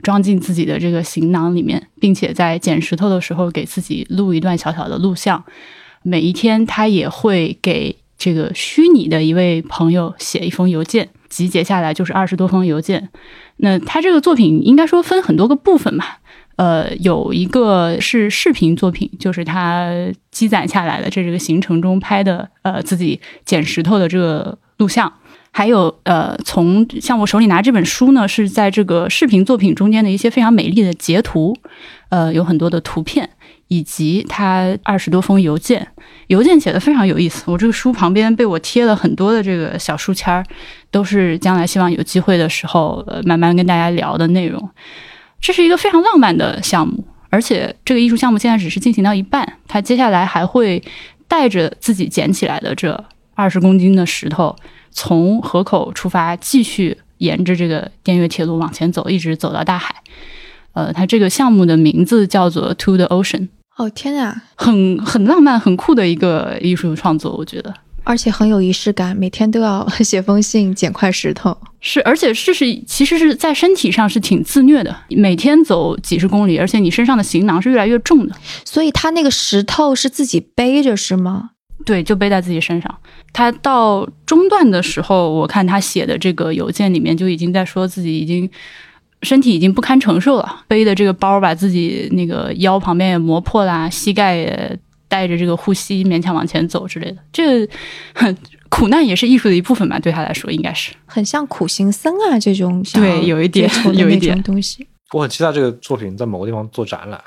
[0.02, 5.44] 装进自己的这个行囊里面，并且在捡石头的时候给自己录一段小小的录像。
[6.02, 13.10] 每一天，他也会给这个虚拟的一位朋友写一封邮件，集结下来就是二十多封邮件。
[13.56, 16.04] 那他这个作品应该说分很多个部分嘛，
[16.56, 19.90] 呃，有一个是视频作品，就是他
[20.30, 25.12] 积攒下来的这这个行程中拍的，呃，自己捡石头的这个录像。
[25.52, 31.56] 还有呃，从像我手里拿这本书呢，是在这个视频作品中间的一些非常美丽的截图，
[32.08, 33.28] 呃，有很多的图片，
[33.66, 35.86] 以及他二十多封邮件，
[36.28, 37.42] 邮件写的非常有意思。
[37.50, 40.44] 我这个书旁边被我贴了很多的这个小书签儿，
[40.90, 44.70] 都是将来希望有机会的时候，呃，慢慢跟大家聊的内容。
[45.40, 50.80] 这是一个非常浪漫的项目，而且这个艺术项目现在只是进行到一半，他接下来还会
[51.26, 54.54] 带着自己捡起来的这二十公斤的石头。
[54.90, 59.94] 从河口出发，继续沿着这个滇越铁路往前走，一直走到大海。
[60.72, 63.48] 呃，它这个项目的名字叫做 To the Ocean。
[63.76, 67.74] 哦天啊，很很浪漫、很酷的一个艺术创作，我觉得，
[68.04, 71.56] 而且很有仪式感，每天都要写封信，捡块石头。
[71.80, 78.36] 是，而且这是其实是在身体上是挺自虐的，每天走几十公里，而且你身上的行囊是越来越重的。
[78.66, 81.52] 所以他那个石头是自己背着是吗？
[81.84, 82.98] 对，就背在自己身上。
[83.32, 88.48] 他到中段的时候，我看他写的这个邮件里面就已经在说自己已经
[89.22, 97.18] 身体已经不堪承受了，背的这个包把自己那个腰旁边也磨破啦，膝盖也带着这个护膝勉强往前走之类的。
[97.32, 97.66] 这
[98.68, 99.98] 苦难也是艺术的一部分吧？
[99.98, 102.82] 对他来说，应该是很像苦行僧啊这种。
[102.94, 104.86] 对，有一点，有一点东西。
[105.12, 107.20] 我很期待这个作品在某个地方做展览。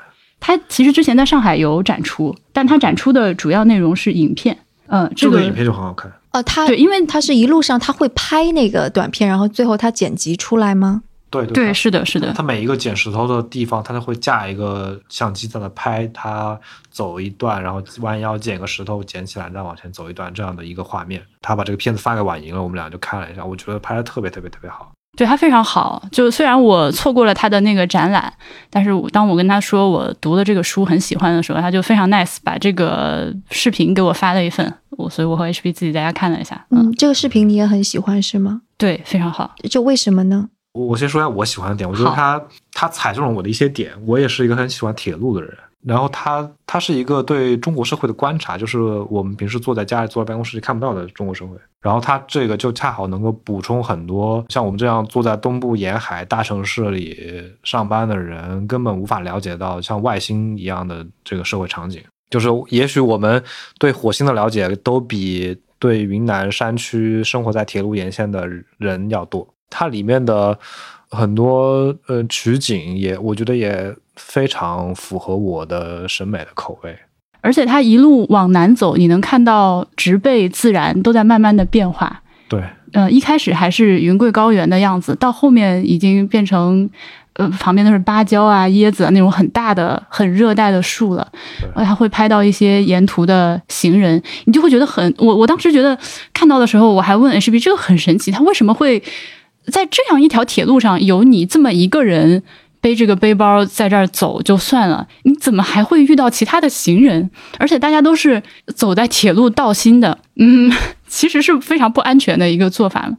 [0.46, 4.54] 他其实之前在上海有展出，但他展出的主要内容是影片。
[4.88, 6.12] 嗯，这个影片就很好看。
[6.34, 11.02] 哦，他对，因为他是一路上他会拍那个短片，然后最后他剪辑出来吗？
[11.30, 12.30] 对对，是的，是的。
[12.34, 21.22] 他每一个捡石头的地方，他都会架一个相机在那拍，他走一段，然后弯腰捡个石头捡起来，再往前走一段这样的一个画面。
[21.40, 24.92] 他把这个片子发给婉莹了，我们俩就看了一下，我觉得拍的特别特别特别好。
[25.16, 28.32] 对他非常好，就虽然我错过了他的那个展览，
[28.68, 36.66] 但是当我跟他说我读了这个书很喜欢的时候，他就非常 nice，把这个视频给我发了一份，我所以我和 HB 自己在家看了一下。
[36.70, 38.62] 嗯，这个视频你也很喜欢是吗？
[38.76, 39.54] 对，非常好。
[39.70, 40.48] 就为什么呢？
[40.72, 42.42] 我我先说一下我喜欢的点，我觉得他
[42.72, 45.56] 他踩中了我的一些点，我也是一个很喜欢铁路的人。
[45.86, 48.80] 然后他他是一个对中国社会的观察，就是
[49.10, 51.56] 我们平时坐在家里、坐在办公室里看不到的中国社会。
[51.82, 62.02] 然后他这个就恰好能够补充很多像我们这样坐在东部沿海大城市里上班的人根本无法了解到像外星一样的这个社会场景。
[62.30, 63.42] 就是也许我们
[63.78, 69.46] 对火星的了解都比对云南山区生活在铁路沿线的人要多。
[69.68, 70.58] 它里面的
[71.14, 76.96] 很多呃取景也，我觉得也非常符合我的审美的口味。
[77.40, 82.22] 而且它一路往南走，你能看到植被自然都在慢慢的变化。
[82.48, 82.62] 对，
[82.92, 86.88] 呃，一开始还是云贵高原的样子，到后面已经变成，
[87.34, 91.30] 呃，旁边都是芭蕉啊、椰子啊那种很大的、很热带的树了。
[91.74, 95.98] 呃还会拍到一些沿途的行人，你就会觉得很，我我当时觉得
[96.32, 99.02] 看到的时候，我还问 HB 这个很神奇，他为什么会
[99.72, 102.42] 在这样一条铁路上有你这么一个人
[102.80, 107.30] 背这个背包在这儿走就算了，你怎么还会遇到其他的行人？
[107.58, 108.42] 而且大家都是
[108.74, 110.70] 走在铁路道心的，嗯，
[111.08, 113.10] 其实是非常不安全的一个做法。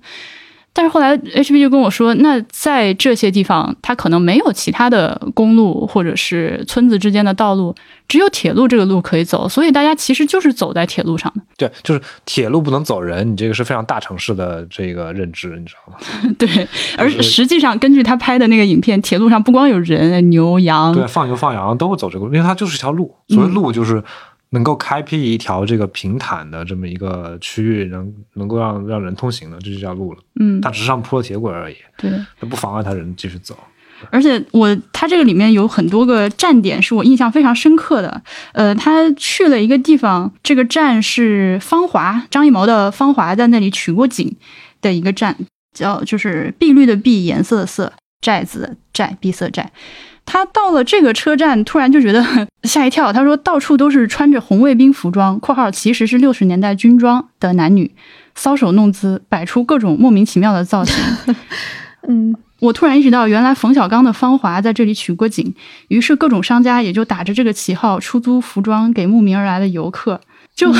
[0.78, 7.74] 但是后来 HB 就跟我说，那在这些地方，它可能没有其他的公路或者是村子之间的道路，
[8.10, 11.42] 只有铁路这个路可以走，所以大家其实就是走在铁路上的。
[11.58, 16.36] 对，就是铁路不能走人，你这个是非常大城市的这个认知，你知道吗？
[16.38, 16.68] 对，
[16.98, 24.04] 而实际上根据他拍的那个影片，铁路上不光有人、牛、羊，对，放牛放羊都会走这个路，因为它就是一条路，所以路就是
[24.56, 30.20] 能够开辟一条这个平坦的这么一个区域，能能够让让人通行的，这就叫路了。
[30.39, 32.10] 嗯，它只是上铺了铁轨而已，对。
[32.39, 33.58] 它不妨碍他人继续走。
[34.12, 38.22] 而且我它这个里面有很多个站点是我印象非常深刻的。
[38.53, 44.36] 呃，他去了一个地方，这个站是芳华，张艺谋的《芳华》在那里取过景
[44.82, 45.36] 的一个站，
[45.74, 47.91] 叫就是碧绿的碧，颜色的色，
[48.22, 49.72] 寨子的寨，碧色寨。
[50.26, 52.26] 他到了这个车站，突然就觉得
[52.64, 53.14] 吓一跳。
[53.14, 57.92] 他说，到处都是穿着红卫兵服装（括号其实是六十年代军装）的男女，
[58.38, 60.96] 搔首弄姿，摆出各种莫名其妙的造型。
[62.08, 65.54] 嗯，我突然意识到，原来冯小刚的《芳华》在这里取过景，
[65.88, 70.20] 于是各种商家也就打着这个旗号出租服装给慕名而来的游客。
[70.56, 70.72] 就、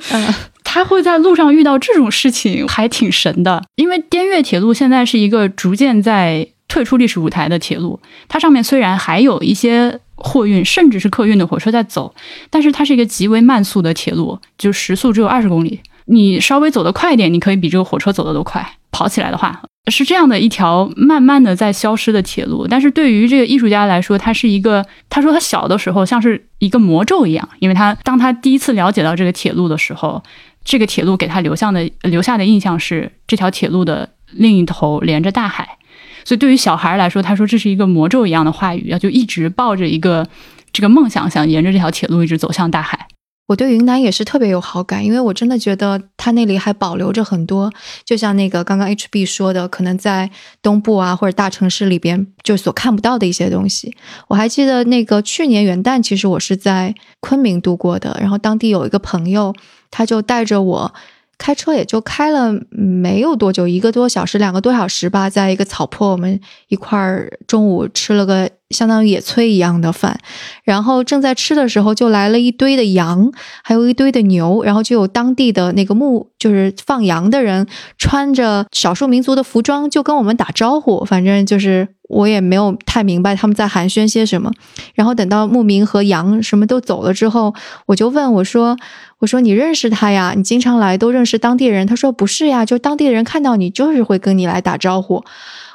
[0.64, 3.62] 他会在路上遇到这种事情，还挺神的。
[3.76, 12.14] 因为滇越铁路现在是一个逐渐在退出历史舞台的铁路，它上面虽然还有一些货运甚至是客运的火车在走，
[12.48, 15.78] 但是它是一个极为慢速的铁路，就时速只有二十公里。
[16.06, 18.66] 你稍微走得快一点，你可以比这个火车走得都快。
[18.90, 22.66] 跑起来的话，是这样的一条慢慢的在消失的铁路。
[22.66, 30.22] 但是对于这个艺术家来说，它是一个，他说他小的时候像是一个魔咒一样，因为他当他第一次了解到这个铁路的时候，
[30.64, 35.76] 这个铁路给他留下的留下的印象是这条铁路的另一头连着大海。
[36.24, 40.26] 所以对于小孩来说，他说这是一个魔咒一样的话语啊，就一直抱着一个
[40.72, 43.08] 这个梦想，想沿着这条铁路一直走向大海。
[43.48, 47.70] 我对云南也是特别有好感，因为我真的觉得它那里还保留着很多，
[48.04, 50.30] 就像那个刚刚 HB 说的，可能在
[50.62, 53.94] 东部啊或者大城市里边就所看不到的一些东西。
[54.28, 59.52] 我还记得那个去年元旦，其实我是在昆明度过的，然后当地有一个朋友，
[59.90, 60.94] 他就带着我。
[61.38, 70.20] 开车也就开了没有多久，一个多小时、两个多小时吧，在一个草坡，我们一块儿中午吃了个相当于野炊一样的饭，
[70.62, 73.32] 然后正在吃的时候，就来了一堆的羊，
[73.64, 77.66] 还有一堆的牛，然后就有当地的那个牧，就是放羊的人，
[77.98, 84.52] 穿着少数民族的服装，就跟我们打招呼，反正就是我也没有太明白他们在寒暄些什么。
[84.94, 87.52] 然后等到牧民和羊什么都走了之后，
[87.86, 88.76] 我就问我说。
[89.22, 90.34] 我说你认识他呀？
[90.36, 91.86] 你经常来，都认识当地人。
[91.86, 95.24] 他说不是呀，就当地人看到你就是会跟你来打招呼。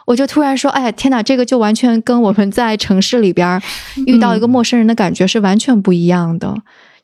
[0.06, 3.62] 我就突然说，哎呀，天哪，这个就完全跟我们在城市里边
[4.06, 6.54] 遇到一个陌生人的感觉是完全不一样的。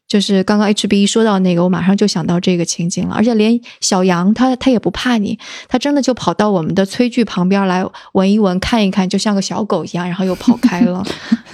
[0.07, 3.15] 就是刚刚 HB 一说到那个，我马上就想到这个情景了。
[3.15, 11.03] 而且连小羊，它它也不怕你，它真的就跑到我们的炊具旁边来闻一闻、看一看，就像个小狗一样，然后又跑 开了。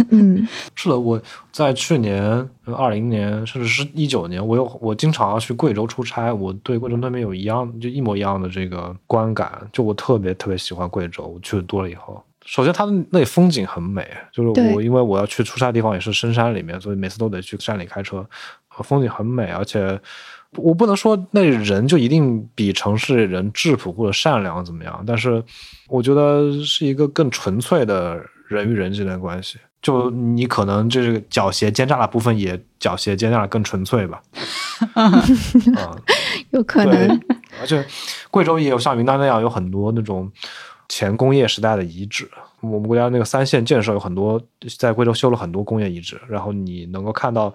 [0.10, 0.46] 嗯，
[0.76, 1.22] 是的，我
[1.54, 11.24] 在去年二零年，甚至是一九年，我有我经常要去贵州出差，我对贵州那边有一样就一模一样的这个观感，就我特别特别喜欢贵州。
[11.24, 12.22] 我去的多了以后。
[12.52, 18.28] 首先，它的那里风景很美，就是我因为我要去出差的地方也是深山里面，所以每次都得去山里开车，
[18.84, 20.02] 风景很美，而且
[20.56, 25.44] 我不能说那人就一定比城市人质朴或者善良怎么样，但是
[25.88, 29.60] 我觉得是一个更纯粹的人与人之间的关系。
[29.80, 34.20] 就你可能这个狡黠奸诈的部分也狡黠奸诈的更纯粹吧，
[34.96, 35.24] 啊，
[36.50, 37.22] 有可能。
[37.62, 37.86] 而且
[38.32, 40.32] 贵州也有像云南那样有很多那种。
[41.00, 42.30] 前工业时代的遗址，
[42.60, 44.42] 我们国家那个三线建设有很多，
[44.78, 47.54] 在贵州修了很多工业遗址，然后你能够看到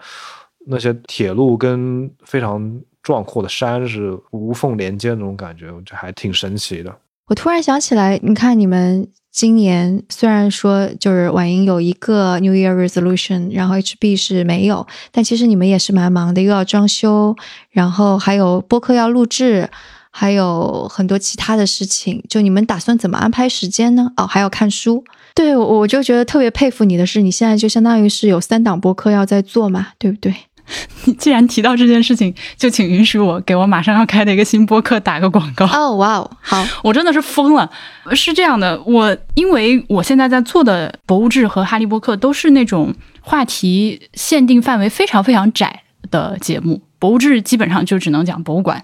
[0.67, 6.91] 那些铁路跟非常壮阔的山是无缝连接的那种感觉，我觉得还挺神奇的。
[7.27, 17.37] 我突然想起来，你看你们今年虽然说就是婉莹有一个 New Year Resolution，然后 HB 是没有，但其实你们也是蛮忙的，又要装修，
[17.69, 19.69] 然后还有播客要录制，
[20.17, 22.23] 还有很多其他的事情。
[22.29, 24.13] 就你们打算怎么安排时间呢？
[24.17, 25.03] 哦，还要看书。
[25.35, 30.33] 对，我就觉得特别佩服你的是，你现在就相当于是有三档播客要在做嘛，对不对？
[31.05, 35.67] 你既然提到这件事情，就请允许我给我马上要开的一个新播客打个广告。
[35.67, 37.69] 哦，哇哦，好， 我真的是疯了。
[38.13, 48.83] 是这样的，我因为我现在在做的《博物志》和《哈利波特》都是那种话题限定范围非常非常窄的节目，《博物志》基本上就只能讲博物馆，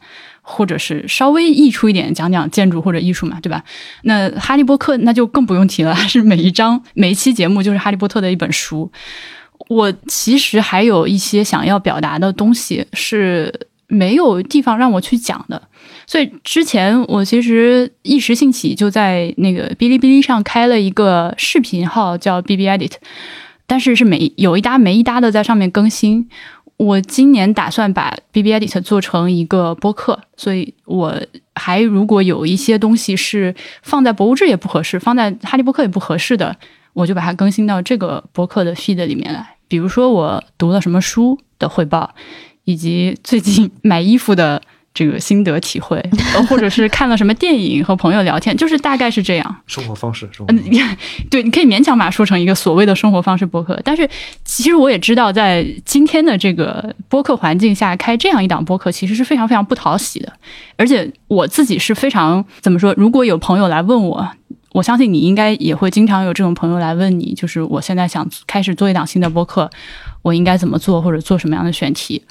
[0.51, 3.63] 或者是稍微溢出一点讲讲建筑或者艺术嘛，对吧？
[4.03, 8.91] 那《哈利波特》那就更不用提了，是每一章每一期节目就是《哈利波特》的一本书。
[9.69, 15.63] 我其实还有一些想要表达的东西是没有地方让我去讲的，
[16.07, 22.93] 所以之前我其实一时兴起就在那个哔哩哔哩上开了一个视频号，叫 B B Edit，
[23.67, 26.29] 但是是没有一搭没一搭的在上面更新。
[26.81, 31.15] 我今年打算把 B B Edit 做成一个播客，所以我
[31.55, 36.57] 还如果有一些东西是放在博物志也不合适，放在哈利波特也不合适的，
[36.95, 39.57] 我就把它更新到这个播客的 feed 里面来。
[39.69, 42.15] 比如说我读了什么书的汇报，
[42.65, 44.63] 以及最近买衣服的
[45.01, 45.99] 这个心得体会，
[46.47, 49.57] 或者是看了什么电影和朋友聊天，就是大概是这样。
[49.67, 50.63] 生活方式，嗯，
[51.31, 53.81] 对，你可以勉强把它说成一个所谓的生活方式播客。
[53.83, 54.07] 但是
[54.45, 60.31] 其实我也知道，在今天的这个播客环境下开这样一档播客，其实是非常非常不讨喜的。
[60.77, 62.93] 而且我自己是非常怎么说？
[62.99, 64.31] 如果有朋友来问我。
[64.73, 69.69] 我相信你应该也会经常有这种朋友来问你，就是我现在想开始做一档新的播客，
[70.23, 72.23] 我应该怎么做，或者做什么样的选题？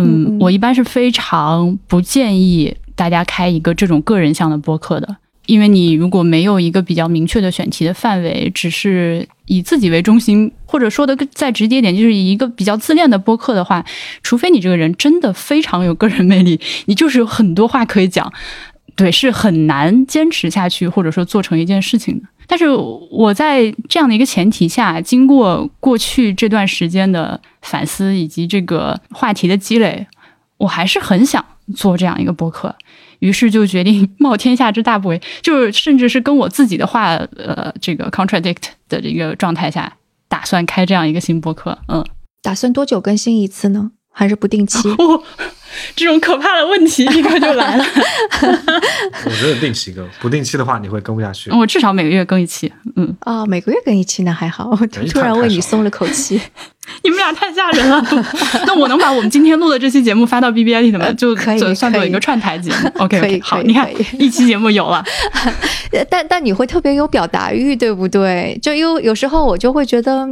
[0.00, 13.84] 嗯，我一般是非常不建议大家开一个这种个人向的播客的，因为你如果没有一个比较明确的选题的范围，只是以自己为中心，或者说的再直接点，就是以一个比较自恋的播客的话，
[14.22, 18.32] 除非你这个人真的非常有个人魅力，你就是有很多话可以讲。
[19.00, 22.28] 对，是很难坚持下去，或者说做成一件事情的。
[22.46, 30.06] 但是我在这样的一个前提下，经过过去这段时间的反思以及这个话题的积累，
[30.58, 31.42] 我还是很想
[31.74, 32.74] 做这样一个播客。
[33.20, 39.90] 于是就决定冒天下之大不韪，就是甚至是跟我自己的话，呃，这个 contradict 的这个状态下，
[40.28, 41.78] 打算开这样一个新播客。
[41.88, 42.04] 嗯，
[42.42, 43.92] 打算多久更新一次呢？
[44.12, 44.78] 还是不定期？
[45.94, 47.84] 这种可怕的问题立刻就来了。
[49.24, 51.50] 我觉得定期更，不定期的话你会更不下去。
[51.50, 52.72] 我至少每个月更一期。
[52.96, 54.76] 嗯啊，每个月更一期那还好。
[55.12, 56.40] 突然为你松了口气。
[57.04, 58.04] 你们俩太吓人了。
[58.66, 61.12] 那我能把我们今天录的这期节目发到 B B I 里的吗？
[61.12, 62.90] 就可以算作一个串台节目。
[62.98, 63.40] OK，可以。
[63.40, 65.04] 好，你看一期节目有了。
[66.10, 68.58] 但但你会特别有表达欲，对不对？
[68.60, 70.26] 就有有时候我就会觉得，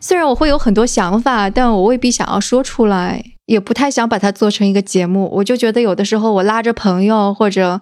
[0.00, 3.22] 虽然我会有很多想法，但我未必想要说出来。
[3.50, 7.80] 也不太想把它做成一个节目，我就觉得有的时候我拉着朋友或者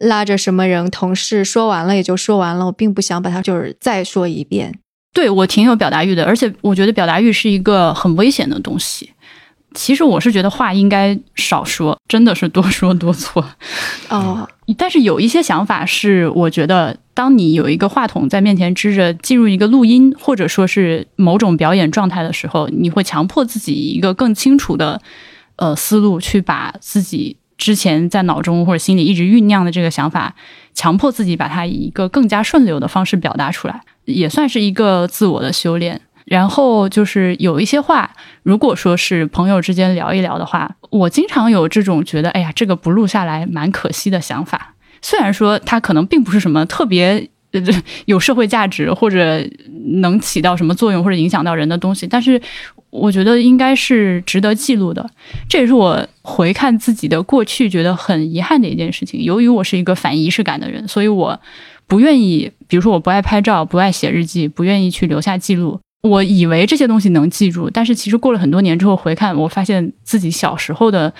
[0.00, 4.78] 拉着什么人同事说完了也就说完了，我并不想把它就是再说一遍。
[5.12, 9.10] 对我挺有表达欲的，而且我觉得表达欲是一个很危险的东西。
[9.74, 13.44] 其实我是觉得话应该少说，真的是多说多错。
[14.08, 25.00] 哦，但是有一些想法是，我觉得当你有一个话筒在面前支着，进入一个录音或者说是某种表演状态的时候，你会强迫自己一个更清楚的
[25.56, 30.34] 呃思路，去把自己之前在脑中或者心里一直酝酿的这个想法，
[30.74, 36.00] 强迫自己把它以一个更加顺流的方式表达出来，也算是一个自我的修炼。
[36.30, 38.08] 然后就是有一些话，
[38.44, 44.76] 如果说是朋友之间聊一聊的话，我经常有这种觉得，哎呀，这个不录下来蛮可惜的想法。
[45.02, 47.28] 虽然说它可能并不是什么特别
[48.04, 49.44] 有社会价值或者
[49.96, 52.40] 能起到什么作用或者影响到人的东西，但是
[52.90, 55.04] 我觉得应该是值得记录的。
[55.48, 59.20] 这也是我回看自己的过去觉得很遗憾的一件事情。
[59.20, 61.40] 由于我是一个反仪式感的人，所以我
[61.88, 65.80] 不愿意，比如说我不爱拍照，不爱写日记，不愿意去留下记录。
[66.02, 71.12] 我以为这些东西能记住，但是其实过了很多年之后回看，我发现自己小时候的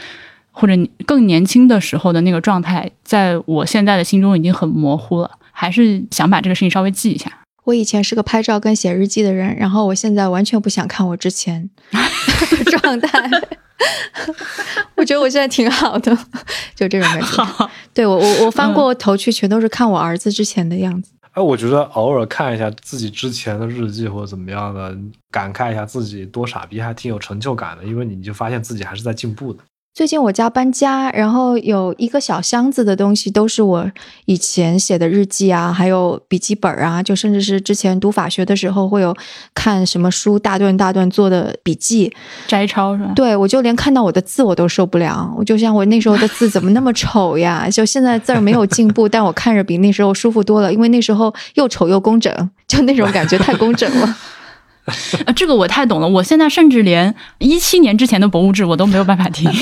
[0.51, 0.74] 或者
[1.07, 5.31] 更年轻的时候的那个状态，在我现在的心中已经很模糊了。
[5.53, 7.31] 还是想把这个事情稍微记一下。
[7.64, 13.31] 我以前是个拍照跟写日记的人，然后我现在完全不想看我之前的状态。
[14.97, 16.16] 我觉得我现在挺好的，
[16.74, 17.70] 就这种感觉。
[17.93, 21.12] 对我，我我翻过头去，全都是看我儿子之前的样子。
[21.33, 24.97] 哎，我觉得偶尔看一下自己之前的日记或者怎么样的，
[25.31, 29.62] 感慨一下自己多傻逼，还挺有成就感的，因为你就发现自己还是在进步的。
[29.93, 33.91] 最近我家搬家，然后有一个小箱子的东西，都是我
[34.24, 39.14] 以前写的日记啊，还有笔记本啊，就甚至是之前读法学的时候会有
[39.53, 42.11] 看什么书大段大段做的笔记
[42.47, 43.12] 摘抄是吧？
[43.16, 47.68] 对，我就连看到我的字我都受不了，我就像我那时候的字怎么那么丑呀？
[47.68, 52.32] 就现在字儿没有进步，但我看着比那时候舒服多了，因为那时候又丑又工整，
[52.68, 54.16] 就那种感觉太工整了。
[55.24, 56.09] 啊， 这个我太懂了。
[56.09, 59.51] 我现在甚至连一七年之前的博物志我都没有办法听。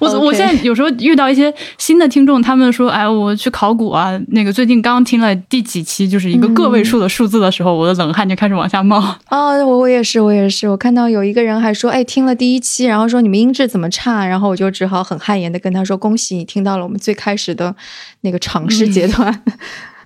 [0.00, 8.98] 我我现在有时候遇到一些新的听众，他们说：“哎，我去考古啊。”那个最近刚听了第几期，就是一个个位数的数字的时候，我的冷汗就开始往下冒。
[9.26, 10.68] 啊， 我我也是，我也是。
[10.68, 17.74] 我看到有一个人还说：“哎，听了第一期，然后说你们音质怎么差？”然后我就只好很汗颜的跟他说：“恭喜你听到了我们最开始的
[18.22, 19.42] 那个尝试阶段。”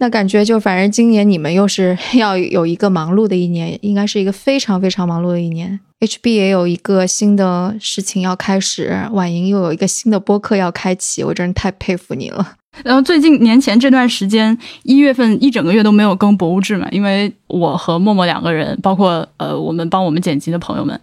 [0.00, 5.78] 那感觉就反正今年你们又是 要有一个忙碌的一年，应该是一个非常非常忙碌的一年。
[6.00, 12.54] HB 也有一个新的事情要开始，婉莹又有一个新的播客要开启，我真是太佩服你了。
[12.82, 20.98] 然后最近年前这段时间，一月份一整个月都没有更博物志嘛，因为我和默默两个人，包括呃我们帮我们剪辑的朋友们，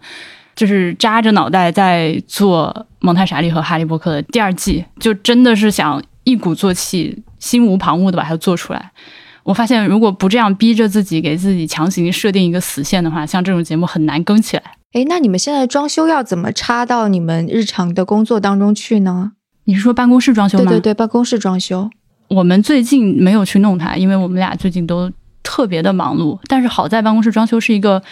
[0.56, 7.22] 就是扎着脑袋在做《蒙太莎利》和《哈利波特》的第二季，就真的是想一鼓作气。
[7.38, 8.90] 心无旁骛的把它做出来，
[9.44, 14.62] 我发现如果不这样逼着自己，给自己强行设定一个死线的话，像这种节目很难更起来。
[14.92, 19.32] 哎，那你们现在装修要怎么插到你们日常的工作当中去呢？
[19.64, 20.64] 你是说办公室装修吗？
[20.64, 21.90] 对对对，办公室装修。
[22.28, 25.10] 我们最近没有去弄它，因为我们俩最近都
[25.42, 26.38] 特别的忙碌。
[26.46, 28.02] 但是好在办公室装修是一个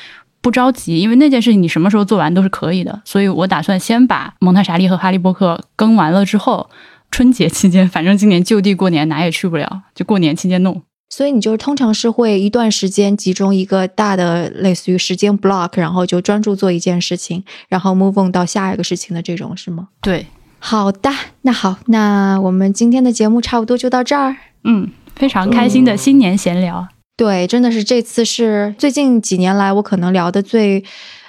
[0.40, 3.00] 不着急，因为那件事情你什么时候做完都是可以的。
[3.04, 6.70] 所以我打算先把蒙太莎利和哈利波特更完了之后。
[7.10, 10.82] 春节期间，反正今年就地过年，哪也去不了，就过年期间弄。
[11.08, 19.88] 所以你就是通常是会一段时间集中一个大的类似于时间 block，然后就专注做一件事情，然后 move on 到下一个事情的这种是吗？
[20.02, 20.26] 对，
[20.58, 21.10] 好的，
[21.42, 24.36] 那好，那我们今天的节目差不多就到这儿。
[24.64, 26.88] 嗯，非常开心的新年闲聊。
[27.16, 30.84] 对，真的是这次是最近几年来我可能聊的最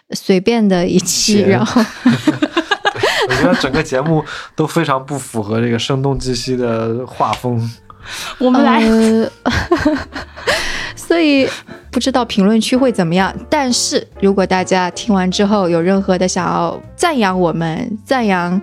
[0.10, 1.82] 随便的一期，然后。
[3.50, 4.24] 我觉得整个节目
[4.56, 7.70] 都非常不符合这个声东击西的画风。
[8.40, 8.82] 我们来，
[10.96, 11.46] 所以
[11.92, 13.34] 不知道评论区会怎么样。
[13.50, 18.62] 但是如果大家听完之后有任何的想要赞扬我们、赞扬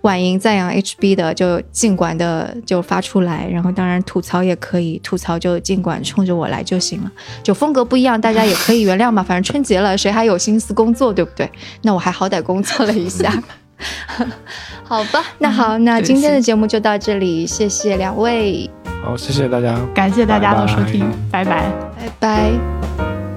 [0.00, 3.46] 婉莹、赞扬 HB 的，就尽管的就发出来。
[3.52, 7.12] 然后当然吐槽也可以，吐槽就尽管冲着我来就行了。
[7.42, 9.22] 就风格不一样，大家也可以原谅嘛。
[9.22, 11.50] 反正春节了，谁还有心思工作，对不对？
[11.82, 13.30] 那我还好歹工作了一下。
[14.84, 18.70] 好吧，那好，那今天的节目就到这里，谢谢两位。
[19.04, 23.35] 好，谢谢大家，感谢大家的收听，拜拜，拜拜。